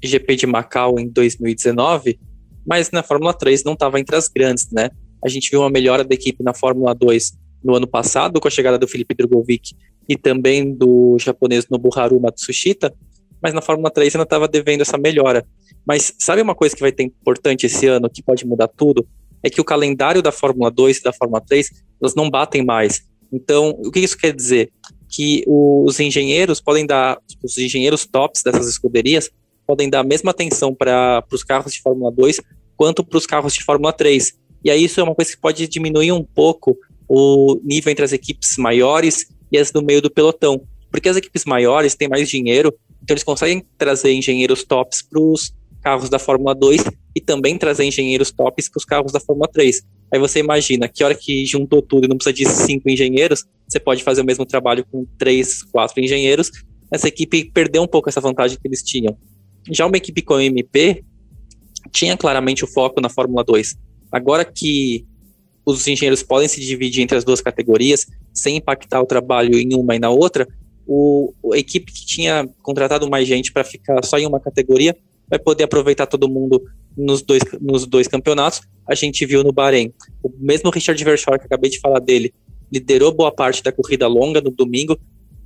GP 0.02 0.34
de 0.34 0.46
Macau 0.46 0.98
em 0.98 1.08
2019, 1.08 2.18
mas 2.66 2.90
na 2.90 3.02
Fórmula 3.02 3.32
3 3.32 3.62
não 3.62 3.74
estava 3.74 4.00
entre 4.00 4.16
as 4.16 4.26
grandes, 4.26 4.68
né? 4.72 4.90
A 5.24 5.28
gente 5.28 5.50
viu 5.50 5.60
uma 5.60 5.70
melhora 5.70 6.02
da 6.02 6.14
equipe 6.14 6.42
na 6.42 6.52
Fórmula 6.52 6.94
2 6.94 7.32
no 7.62 7.76
ano 7.76 7.86
passado, 7.86 8.40
com 8.40 8.48
a 8.48 8.50
chegada 8.50 8.78
do 8.78 8.88
Felipe 8.88 9.14
Drogovic 9.14 9.74
e 10.08 10.16
também 10.16 10.72
do 10.72 11.16
japonês 11.18 11.68
Nobuharu 11.68 12.20
Matsushita, 12.20 12.92
mas 13.42 13.54
na 13.54 13.62
Fórmula 13.62 13.90
3 13.90 14.14
ainda 14.14 14.24
estava 14.24 14.48
devendo 14.48 14.80
essa 14.80 14.98
melhora. 14.98 15.46
Mas 15.86 16.14
sabe 16.18 16.42
uma 16.42 16.54
coisa 16.54 16.74
que 16.74 16.80
vai 16.80 16.92
ter 16.92 17.04
importante 17.04 17.66
esse 17.66 17.86
ano, 17.86 18.10
que 18.10 18.22
pode 18.22 18.46
mudar 18.46 18.68
tudo? 18.68 19.06
É 19.42 19.50
que 19.50 19.60
o 19.60 19.64
calendário 19.64 20.22
da 20.22 20.32
Fórmula 20.32 20.70
2 20.70 20.98
e 20.98 21.02
da 21.02 21.12
Fórmula 21.12 21.40
3, 21.40 21.70
elas 22.00 22.14
não 22.14 22.28
batem 22.28 22.64
mais. 22.64 23.02
Então, 23.32 23.70
o 23.84 23.90
que 23.90 24.00
isso 24.00 24.16
quer 24.16 24.34
dizer? 24.34 24.70
Que 25.08 25.44
os 25.46 26.00
engenheiros 26.00 26.60
podem 26.60 26.86
dar, 26.86 27.18
os 27.42 27.58
engenheiros 27.58 28.06
tops 28.06 28.42
dessas 28.42 28.66
escuderias, 28.68 29.30
podem 29.66 29.90
dar 29.90 30.00
a 30.00 30.04
mesma 30.04 30.30
atenção 30.30 30.74
para 30.74 31.24
os 31.30 31.42
carros 31.42 31.72
de 31.72 31.82
Fórmula 31.82 32.10
2 32.12 32.40
quanto 32.76 33.04
para 33.04 33.18
os 33.18 33.26
carros 33.26 33.54
de 33.54 33.64
Fórmula 33.64 33.92
3. 33.92 34.32
E 34.64 34.70
aí 34.70 34.84
isso 34.84 35.00
é 35.00 35.02
uma 35.02 35.14
coisa 35.14 35.30
que 35.30 35.40
pode 35.40 35.66
diminuir 35.68 36.12
um 36.12 36.22
pouco 36.22 36.76
o 37.08 37.60
nível 37.64 37.90
entre 37.90 38.04
as 38.04 38.12
equipes 38.12 38.56
maiores 38.58 39.26
e 39.50 39.58
as 39.58 39.70
do 39.70 39.82
meio 39.82 40.02
do 40.02 40.10
pelotão. 40.10 40.60
Porque 40.90 41.08
as 41.08 41.16
equipes 41.16 41.44
maiores 41.44 41.94
têm 41.94 42.08
mais 42.08 42.28
dinheiro, 42.28 42.74
então 43.06 43.14
eles 43.14 43.22
conseguem 43.22 43.64
trazer 43.78 44.12
engenheiros 44.12 44.64
tops 44.64 45.00
para 45.00 45.20
os 45.20 45.54
carros 45.80 46.10
da 46.10 46.18
Fórmula 46.18 46.56
2 46.56 46.82
e 47.14 47.20
também 47.20 47.56
trazer 47.56 47.84
engenheiros 47.84 48.32
tops 48.32 48.68
para 48.68 48.78
os 48.78 48.84
carros 48.84 49.12
da 49.12 49.20
Fórmula 49.20 49.48
3. 49.48 49.80
Aí 50.12 50.18
você 50.18 50.40
imagina 50.40 50.88
que 50.88 51.04
hora 51.04 51.14
que 51.14 51.46
juntou 51.46 51.80
tudo 51.80 52.06
e 52.06 52.08
não 52.08 52.16
precisa 52.18 52.34
de 52.34 52.44
cinco 52.66 52.90
engenheiros, 52.90 53.44
você 53.68 53.78
pode 53.78 54.02
fazer 54.02 54.22
o 54.22 54.24
mesmo 54.24 54.44
trabalho 54.44 54.84
com 54.90 55.06
três, 55.16 55.62
quatro 55.62 56.02
engenheiros. 56.02 56.50
Essa 56.90 57.06
equipe 57.06 57.48
perdeu 57.54 57.80
um 57.80 57.86
pouco 57.86 58.08
essa 58.08 58.20
vantagem 58.20 58.58
que 58.60 58.66
eles 58.66 58.82
tinham. 58.82 59.16
Já 59.70 59.86
uma 59.86 59.96
equipe 59.96 60.20
com 60.20 60.40
MP 60.40 61.04
tinha 61.92 62.16
claramente 62.16 62.64
o 62.64 62.66
foco 62.66 63.00
na 63.00 63.08
Fórmula 63.08 63.44
2. 63.44 63.76
Agora 64.10 64.44
que 64.44 65.06
os 65.64 65.86
engenheiros 65.86 66.24
podem 66.24 66.48
se 66.48 66.60
dividir 66.60 67.04
entre 67.04 67.16
as 67.16 67.22
duas 67.22 67.40
categorias, 67.40 68.04
sem 68.34 68.56
impactar 68.56 69.00
o 69.00 69.06
trabalho 69.06 69.56
em 69.56 69.76
uma 69.76 69.94
e 69.94 70.00
na 70.00 70.10
outra, 70.10 70.48
o, 70.86 71.32
a 71.52 71.58
equipe 71.58 71.92
que 71.92 72.06
tinha 72.06 72.48
contratado 72.62 73.08
mais 73.08 73.26
gente 73.26 73.52
para 73.52 73.64
ficar 73.64 74.04
só 74.04 74.18
em 74.18 74.26
uma 74.26 74.40
categoria 74.40 74.96
vai 75.28 75.38
poder 75.38 75.64
aproveitar 75.64 76.06
todo 76.06 76.28
mundo 76.28 76.62
nos 76.96 77.22
dois, 77.22 77.42
nos 77.60 77.86
dois 77.86 78.06
campeonatos. 78.06 78.60
A 78.88 78.94
gente 78.94 79.26
viu 79.26 79.42
no 79.42 79.52
Bahrein. 79.52 79.92
O 80.22 80.30
mesmo 80.38 80.70
Richard 80.70 81.02
Verschoor, 81.02 81.38
que 81.38 81.46
acabei 81.46 81.70
de 81.70 81.80
falar 81.80 81.98
dele, 81.98 82.32
liderou 82.72 83.12
boa 83.12 83.32
parte 83.32 83.62
da 83.62 83.72
corrida 83.72 84.06
longa 84.06 84.40
no 84.40 84.50
domingo, 84.50 84.98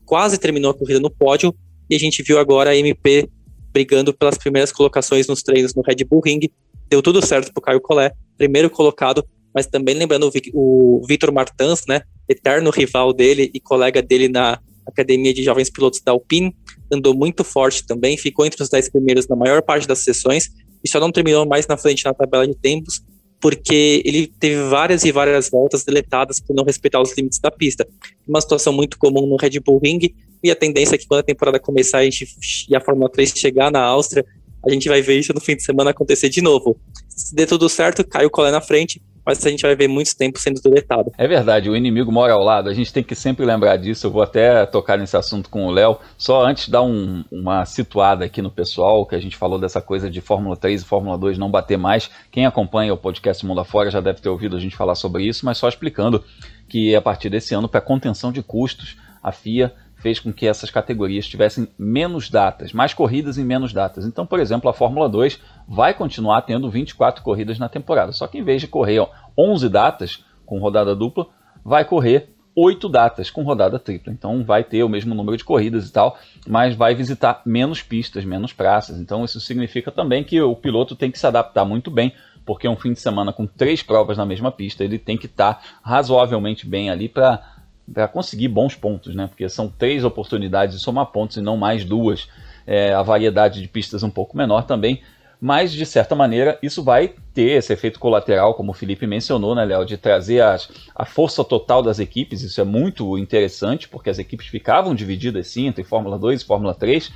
quase 0.04 0.38
terminou 0.38 0.70
a 0.70 0.74
corrida 0.74 1.00
no 1.00 1.10
pódio, 1.10 1.54
e 1.88 1.94
a 1.94 1.98
gente 1.98 2.22
viu 2.22 2.38
agora 2.38 2.70
a 2.70 2.76
MP 2.76 3.28
brigando 3.72 4.12
pelas 4.12 4.36
primeiras 4.36 4.72
colocações 4.72 5.26
nos 5.26 5.42
treinos 5.42 5.74
no 5.74 5.82
Red 5.82 6.04
Bull 6.04 6.20
Ring. 6.24 6.50
Deu 6.88 7.00
tudo 7.02 7.24
certo 7.24 7.52
para 7.52 7.60
o 7.60 7.62
Caio 7.62 7.80
Collet, 7.80 8.14
primeiro 8.36 8.68
colocado, 8.68 9.24
mas 9.54 9.66
também 9.66 9.94
lembrando 9.94 10.30
o, 10.52 11.02
Vitor 11.06 11.32
Martins, 11.32 11.84
né, 11.88 12.02
eterno 12.28 12.70
rival 12.70 13.12
dele 13.12 13.50
e 13.54 13.60
colega 13.60 14.02
dele 14.02 14.28
na 14.28 14.60
Academia 14.86 15.32
de 15.32 15.42
Jovens 15.42 15.70
Pilotos 15.70 16.00
da 16.00 16.12
Alpine, 16.12 16.54
andou 16.92 17.14
muito 17.14 17.44
forte 17.44 17.86
também, 17.86 18.16
ficou 18.16 18.44
entre 18.44 18.62
os 18.62 18.68
10 18.68 18.90
primeiros 18.90 19.28
na 19.28 19.36
maior 19.36 19.62
parte 19.62 19.86
das 19.86 20.00
sessões 20.00 20.50
e 20.84 20.88
só 20.88 20.98
não 20.98 21.12
terminou 21.12 21.46
mais 21.46 21.66
na 21.66 21.76
frente 21.76 22.04
na 22.04 22.14
tabela 22.14 22.46
de 22.46 22.54
tempos, 22.54 23.02
porque 23.40 24.02
ele 24.04 24.26
teve 24.26 24.62
várias 24.68 25.04
e 25.04 25.12
várias 25.12 25.48
voltas 25.48 25.84
deletadas 25.84 26.40
por 26.40 26.54
não 26.54 26.64
respeitar 26.64 27.00
os 27.00 27.16
limites 27.16 27.38
da 27.38 27.50
pista. 27.50 27.86
Uma 28.28 28.40
situação 28.40 28.72
muito 28.72 28.98
comum 28.98 29.26
no 29.26 29.36
Red 29.36 29.60
Bull 29.60 29.80
Ring, 29.82 30.14
e 30.42 30.50
a 30.50 30.56
tendência 30.56 30.94
é 30.94 30.98
que 30.98 31.06
quando 31.06 31.20
a 31.20 31.24
temporada 31.24 31.58
começar 31.58 31.98
a 31.98 32.04
gente, 32.04 32.26
e 32.68 32.74
a 32.74 32.80
Fórmula 32.80 33.10
3 33.10 33.32
chegar 33.36 33.70
na 33.70 33.82
Áustria, 33.82 34.24
a 34.66 34.70
gente 34.70 34.88
vai 34.88 35.02
ver 35.02 35.18
isso 35.18 35.32
no 35.32 35.40
fim 35.40 35.56
de 35.56 35.62
semana 35.62 35.90
acontecer 35.90 36.28
de 36.28 36.42
novo. 36.42 36.78
Se 37.08 37.34
der 37.34 37.46
tudo 37.46 37.68
certo, 37.68 38.06
cai 38.06 38.24
o 38.24 38.30
Colé 38.30 38.50
na 38.50 38.60
frente, 38.60 39.00
mas 39.24 39.44
a 39.44 39.50
gente 39.50 39.62
vai 39.62 39.76
ver 39.76 39.88
muito 39.88 40.16
tempo 40.16 40.38
sendo 40.38 40.60
deletado. 40.60 41.12
É 41.16 41.28
verdade, 41.28 41.70
o 41.70 41.76
inimigo 41.76 42.10
mora 42.10 42.32
ao 42.32 42.42
lado, 42.42 42.68
a 42.68 42.74
gente 42.74 42.92
tem 42.92 43.02
que 43.02 43.14
sempre 43.14 43.44
lembrar 43.44 43.76
disso. 43.76 44.06
Eu 44.06 44.10
vou 44.10 44.22
até 44.22 44.64
tocar 44.66 44.98
nesse 44.98 45.16
assunto 45.16 45.48
com 45.48 45.66
o 45.66 45.70
Léo, 45.70 45.98
só 46.16 46.44
antes 46.44 46.68
dar 46.68 46.82
um, 46.82 47.24
uma 47.30 47.64
situada 47.64 48.24
aqui 48.24 48.42
no 48.42 48.50
pessoal, 48.50 49.06
que 49.06 49.14
a 49.14 49.20
gente 49.20 49.36
falou 49.36 49.58
dessa 49.58 49.80
coisa 49.80 50.10
de 50.10 50.20
Fórmula 50.20 50.56
3 50.56 50.82
e 50.82 50.84
Fórmula 50.84 51.16
2 51.16 51.38
não 51.38 51.50
bater 51.50 51.78
mais. 51.78 52.10
Quem 52.30 52.46
acompanha 52.46 52.92
o 52.92 52.96
podcast 52.96 53.44
Mundo 53.44 53.60
Afora 53.60 53.90
já 53.90 54.00
deve 54.00 54.20
ter 54.20 54.28
ouvido 54.28 54.56
a 54.56 54.60
gente 54.60 54.76
falar 54.76 54.94
sobre 54.94 55.24
isso, 55.24 55.44
mas 55.44 55.58
só 55.58 55.68
explicando 55.68 56.24
que 56.68 56.94
a 56.94 57.02
partir 57.02 57.28
desse 57.28 57.54
ano, 57.54 57.68
para 57.68 57.80
contenção 57.80 58.32
de 58.32 58.42
custos, 58.42 58.96
a 59.22 59.32
FIA 59.32 59.72
fez 60.00 60.18
com 60.18 60.32
que 60.32 60.46
essas 60.46 60.70
categorias 60.70 61.26
tivessem 61.26 61.68
menos 61.78 62.28
datas, 62.30 62.72
mais 62.72 62.94
corridas 62.94 63.38
em 63.38 63.44
menos 63.44 63.72
datas. 63.72 64.04
Então, 64.04 64.26
por 64.26 64.40
exemplo, 64.40 64.68
a 64.68 64.72
Fórmula 64.72 65.08
2 65.08 65.38
vai 65.68 65.94
continuar 65.94 66.42
tendo 66.42 66.70
24 66.70 67.22
corridas 67.22 67.58
na 67.58 67.68
temporada, 67.68 68.12
só 68.12 68.26
que 68.26 68.38
em 68.38 68.42
vez 68.42 68.60
de 68.60 68.68
correr 68.68 69.06
11 69.36 69.68
datas 69.68 70.24
com 70.44 70.58
rodada 70.58 70.96
dupla, 70.96 71.28
vai 71.64 71.84
correr 71.84 72.34
8 72.54 72.88
datas 72.88 73.30
com 73.30 73.42
rodada 73.42 73.78
tripla. 73.78 74.12
Então 74.12 74.42
vai 74.44 74.64
ter 74.64 74.82
o 74.82 74.88
mesmo 74.88 75.14
número 75.14 75.36
de 75.36 75.44
corridas 75.44 75.88
e 75.88 75.92
tal, 75.92 76.18
mas 76.46 76.74
vai 76.74 76.94
visitar 76.94 77.42
menos 77.44 77.82
pistas, 77.82 78.24
menos 78.24 78.52
praças. 78.52 78.98
Então 78.98 79.24
isso 79.24 79.40
significa 79.40 79.90
também 79.90 80.24
que 80.24 80.40
o 80.40 80.56
piloto 80.56 80.96
tem 80.96 81.10
que 81.10 81.18
se 81.18 81.26
adaptar 81.26 81.64
muito 81.64 81.90
bem, 81.90 82.12
porque 82.44 82.68
um 82.68 82.76
fim 82.76 82.92
de 82.92 83.00
semana 83.00 83.32
com 83.32 83.46
três 83.46 83.82
provas 83.82 84.18
na 84.18 84.26
mesma 84.26 84.50
pista, 84.50 84.82
ele 84.82 84.98
tem 84.98 85.16
que 85.16 85.26
estar 85.26 85.54
tá 85.54 85.62
razoavelmente 85.82 86.66
bem 86.66 86.90
ali 86.90 87.08
para 87.08 87.59
para 87.92 88.08
conseguir 88.08 88.48
bons 88.48 88.74
pontos, 88.74 89.14
né? 89.14 89.26
Porque 89.26 89.48
são 89.48 89.68
três 89.68 90.04
oportunidades 90.04 90.76
de 90.76 90.82
somar 90.82 91.06
pontos 91.06 91.36
e 91.36 91.40
não 91.40 91.56
mais 91.56 91.84
duas. 91.84 92.28
É, 92.66 92.92
a 92.92 93.02
variedade 93.02 93.60
de 93.60 93.66
pistas 93.66 94.02
um 94.02 94.10
pouco 94.10 94.36
menor 94.36 94.62
também, 94.62 95.00
mas 95.40 95.72
de 95.72 95.84
certa 95.86 96.14
maneira 96.14 96.58
isso 96.62 96.84
vai 96.84 97.14
ter 97.32 97.52
esse 97.52 97.72
efeito 97.72 97.98
colateral, 97.98 98.54
como 98.54 98.70
o 98.70 98.74
Felipe 98.74 99.06
mencionou, 99.06 99.54
né, 99.54 99.64
Léo, 99.64 99.84
de 99.84 99.96
trazer 99.96 100.42
as, 100.42 100.68
a 100.94 101.04
força 101.04 101.42
total 101.42 101.82
das 101.82 101.98
equipes. 101.98 102.42
Isso 102.42 102.60
é 102.60 102.64
muito 102.64 103.16
interessante, 103.18 103.88
porque 103.88 104.10
as 104.10 104.18
equipes 104.18 104.46
ficavam 104.46 104.94
divididas 104.94 105.48
sim 105.48 105.66
entre 105.66 105.82
Fórmula 105.82 106.18
2 106.18 106.42
e 106.42 106.44
Fórmula 106.44 106.74
3. 106.74 107.10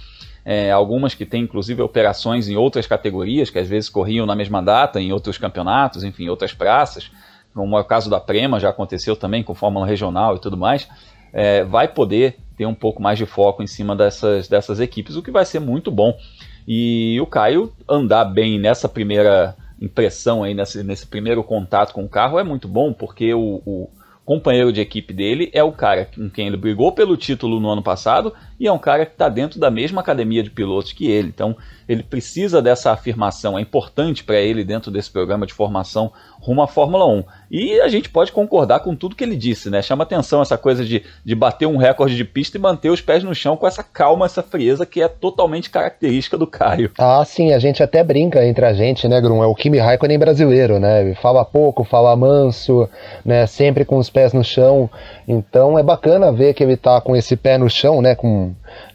É, 0.46 0.70
algumas 0.70 1.14
que 1.14 1.24
têm 1.24 1.42
inclusive 1.42 1.80
operações 1.82 2.48
em 2.48 2.56
outras 2.56 2.86
categorias, 2.86 3.48
que 3.48 3.58
às 3.58 3.68
vezes 3.68 3.88
corriam 3.88 4.26
na 4.26 4.34
mesma 4.34 4.62
data 4.62 5.00
em 5.00 5.12
outros 5.12 5.38
campeonatos, 5.38 6.02
enfim, 6.02 6.28
outras 6.28 6.52
praças 6.52 7.10
como 7.54 7.78
é 7.78 7.80
o 7.80 7.84
caso 7.84 8.10
da 8.10 8.20
Prema, 8.20 8.58
já 8.58 8.70
aconteceu 8.70 9.14
também 9.16 9.42
com 9.42 9.54
Fórmula 9.54 9.86
Regional 9.86 10.36
e 10.36 10.40
tudo 10.40 10.56
mais. 10.56 10.88
é, 11.34 11.64
vai 11.64 11.88
poder 11.88 12.36
ter 12.56 12.64
um 12.64 12.74
pouco 12.74 13.02
mais 13.02 13.18
de 13.18 13.26
foco 13.26 13.62
em 13.62 13.66
cima 13.66 13.96
dessas, 13.96 14.46
dessas 14.46 14.78
equipes, 14.78 15.16
o 15.16 15.22
que 15.22 15.32
vai 15.32 15.44
ser 15.44 15.58
muito 15.58 15.90
bom. 15.90 16.16
E 16.66 17.20
o 17.20 17.26
Caio 17.26 17.72
andar 17.88 18.24
bem 18.24 18.58
nessa 18.58 18.88
primeira 18.88 19.56
impressão 19.82 20.44
aí, 20.44 20.54
nesse, 20.54 20.84
nesse 20.84 21.06
primeiro 21.06 21.42
contato 21.42 21.92
com 21.92 22.04
o 22.04 22.08
carro 22.08 22.38
é 22.38 22.44
muito 22.44 22.68
bom, 22.68 22.92
porque 22.92 23.34
o, 23.34 23.60
o 23.66 23.90
companheiro 24.24 24.72
de 24.72 24.80
equipe 24.80 25.12
dele 25.12 25.50
é 25.52 25.62
o 25.62 25.72
cara 25.72 26.08
com 26.14 26.30
quem 26.30 26.46
ele 26.46 26.56
brigou 26.56 26.92
pelo 26.92 27.16
título 27.16 27.60
no 27.60 27.68
ano 27.68 27.82
passado 27.82 28.32
e 28.58 28.66
é 28.66 28.72
um 28.72 28.78
cara 28.78 29.04
que 29.04 29.12
está 29.12 29.28
dentro 29.28 29.58
da 29.58 29.70
mesma 29.70 30.00
academia 30.00 30.42
de 30.42 30.50
pilotos 30.50 30.92
que 30.92 31.10
ele. 31.10 31.28
Então 31.28 31.56
ele 31.88 32.02
precisa 32.02 32.62
dessa 32.62 32.92
afirmação, 32.92 33.58
é 33.58 33.60
importante 33.60 34.24
para 34.24 34.40
ele 34.40 34.64
dentro 34.64 34.90
desse 34.90 35.10
programa 35.10 35.46
de 35.46 35.52
formação 35.52 36.12
rumo 36.40 36.62
à 36.62 36.66
Fórmula 36.66 37.06
1. 37.06 37.24
E 37.50 37.80
a 37.80 37.88
gente 37.88 38.10
pode 38.10 38.32
concordar 38.32 38.80
com 38.80 38.94
tudo 38.94 39.16
que 39.16 39.24
ele 39.24 39.36
disse, 39.36 39.70
né? 39.70 39.80
Chama 39.80 40.04
atenção 40.04 40.42
essa 40.42 40.58
coisa 40.58 40.84
de, 40.84 41.02
de 41.24 41.34
bater 41.34 41.66
um 41.66 41.76
recorde 41.76 42.16
de 42.16 42.24
pista 42.24 42.58
e 42.58 42.60
manter 42.60 42.90
os 42.90 43.00
pés 43.00 43.22
no 43.24 43.34
chão 43.34 43.56
com 43.56 43.66
essa 43.66 43.82
calma, 43.82 44.26
essa 44.26 44.42
frieza 44.42 44.84
que 44.84 45.00
é 45.00 45.08
totalmente 45.08 45.70
característica 45.70 46.36
do 46.36 46.46
Caio. 46.46 46.90
Ah, 46.98 47.24
sim, 47.24 47.52
a 47.52 47.58
gente 47.58 47.82
até 47.82 48.04
brinca 48.04 48.44
entre 48.44 48.64
a 48.64 48.74
gente, 48.74 49.08
né, 49.08 49.20
Grum? 49.20 49.42
É 49.42 49.46
o 49.46 49.54
Kimi 49.54 49.78
Raikkonen 49.78 50.18
brasileiro, 50.18 50.78
né? 50.78 51.14
Fala 51.14 51.44
pouco, 51.44 51.82
fala 51.82 52.14
manso, 52.14 52.88
né? 53.24 53.46
Sempre 53.46 53.84
com 53.84 53.96
os 53.96 54.10
pés 54.10 54.32
no 54.32 54.44
chão. 54.44 54.90
Então 55.26 55.78
é 55.78 55.82
bacana 55.82 56.30
ver 56.30 56.52
que 56.52 56.62
ele 56.62 56.76
tá 56.76 57.00
com 57.00 57.16
esse 57.16 57.36
pé 57.36 57.56
no 57.56 57.70
chão, 57.70 58.02
né? 58.02 58.14
Com, 58.14 58.43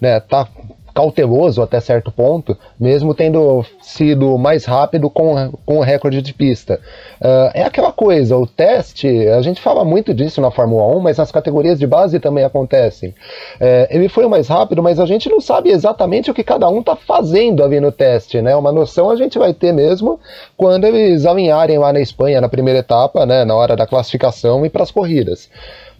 né? 0.01 0.19
Tá 0.19 0.47
cauteloso 0.93 1.61
até 1.61 1.79
certo 1.79 2.11
ponto, 2.11 2.57
mesmo 2.77 3.13
tendo 3.13 3.63
sido 3.81 4.37
mais 4.37 4.65
rápido 4.65 5.09
com, 5.09 5.51
com 5.65 5.77
o 5.77 5.81
recorde 5.81 6.21
de 6.21 6.33
pista. 6.33 6.79
Uh, 7.21 7.51
é 7.53 7.63
aquela 7.63 7.91
coisa, 7.91 8.35
o 8.35 8.45
teste, 8.45 9.07
a 9.29 9.41
gente 9.41 9.61
fala 9.61 9.85
muito 9.85 10.13
disso 10.13 10.41
na 10.41 10.51
Fórmula 10.51 10.85
1, 10.97 10.99
mas 10.99 11.17
nas 11.17 11.31
categorias 11.31 11.79
de 11.79 11.87
base 11.87 12.19
também 12.19 12.43
acontecem. 12.43 13.09
Uh, 13.09 13.87
ele 13.89 14.09
foi 14.09 14.25
o 14.25 14.29
mais 14.29 14.49
rápido, 14.49 14.83
mas 14.83 14.99
a 14.99 15.05
gente 15.05 15.29
não 15.29 15.39
sabe 15.39 15.69
exatamente 15.69 16.29
o 16.29 16.33
que 16.33 16.43
cada 16.43 16.67
um 16.69 16.81
está 16.81 16.95
fazendo 16.97 17.63
ali 17.63 17.79
no 17.79 17.91
teste, 17.91 18.41
né? 18.41 18.55
Uma 18.55 18.71
noção 18.71 19.09
a 19.09 19.15
gente 19.15 19.39
vai 19.39 19.53
ter 19.53 19.71
mesmo 19.71 20.19
quando 20.57 20.85
eles 20.85 21.25
alinharem 21.25 21.77
lá 21.77 21.93
na 21.93 22.01
Espanha 22.01 22.41
na 22.41 22.49
primeira 22.49 22.79
etapa, 22.79 23.25
né? 23.25 23.45
Na 23.45 23.55
hora 23.55 23.75
da 23.75 23.87
classificação 23.87 24.65
e 24.65 24.69
para 24.69 24.83
as 24.83 24.91
corridas. 24.91 25.49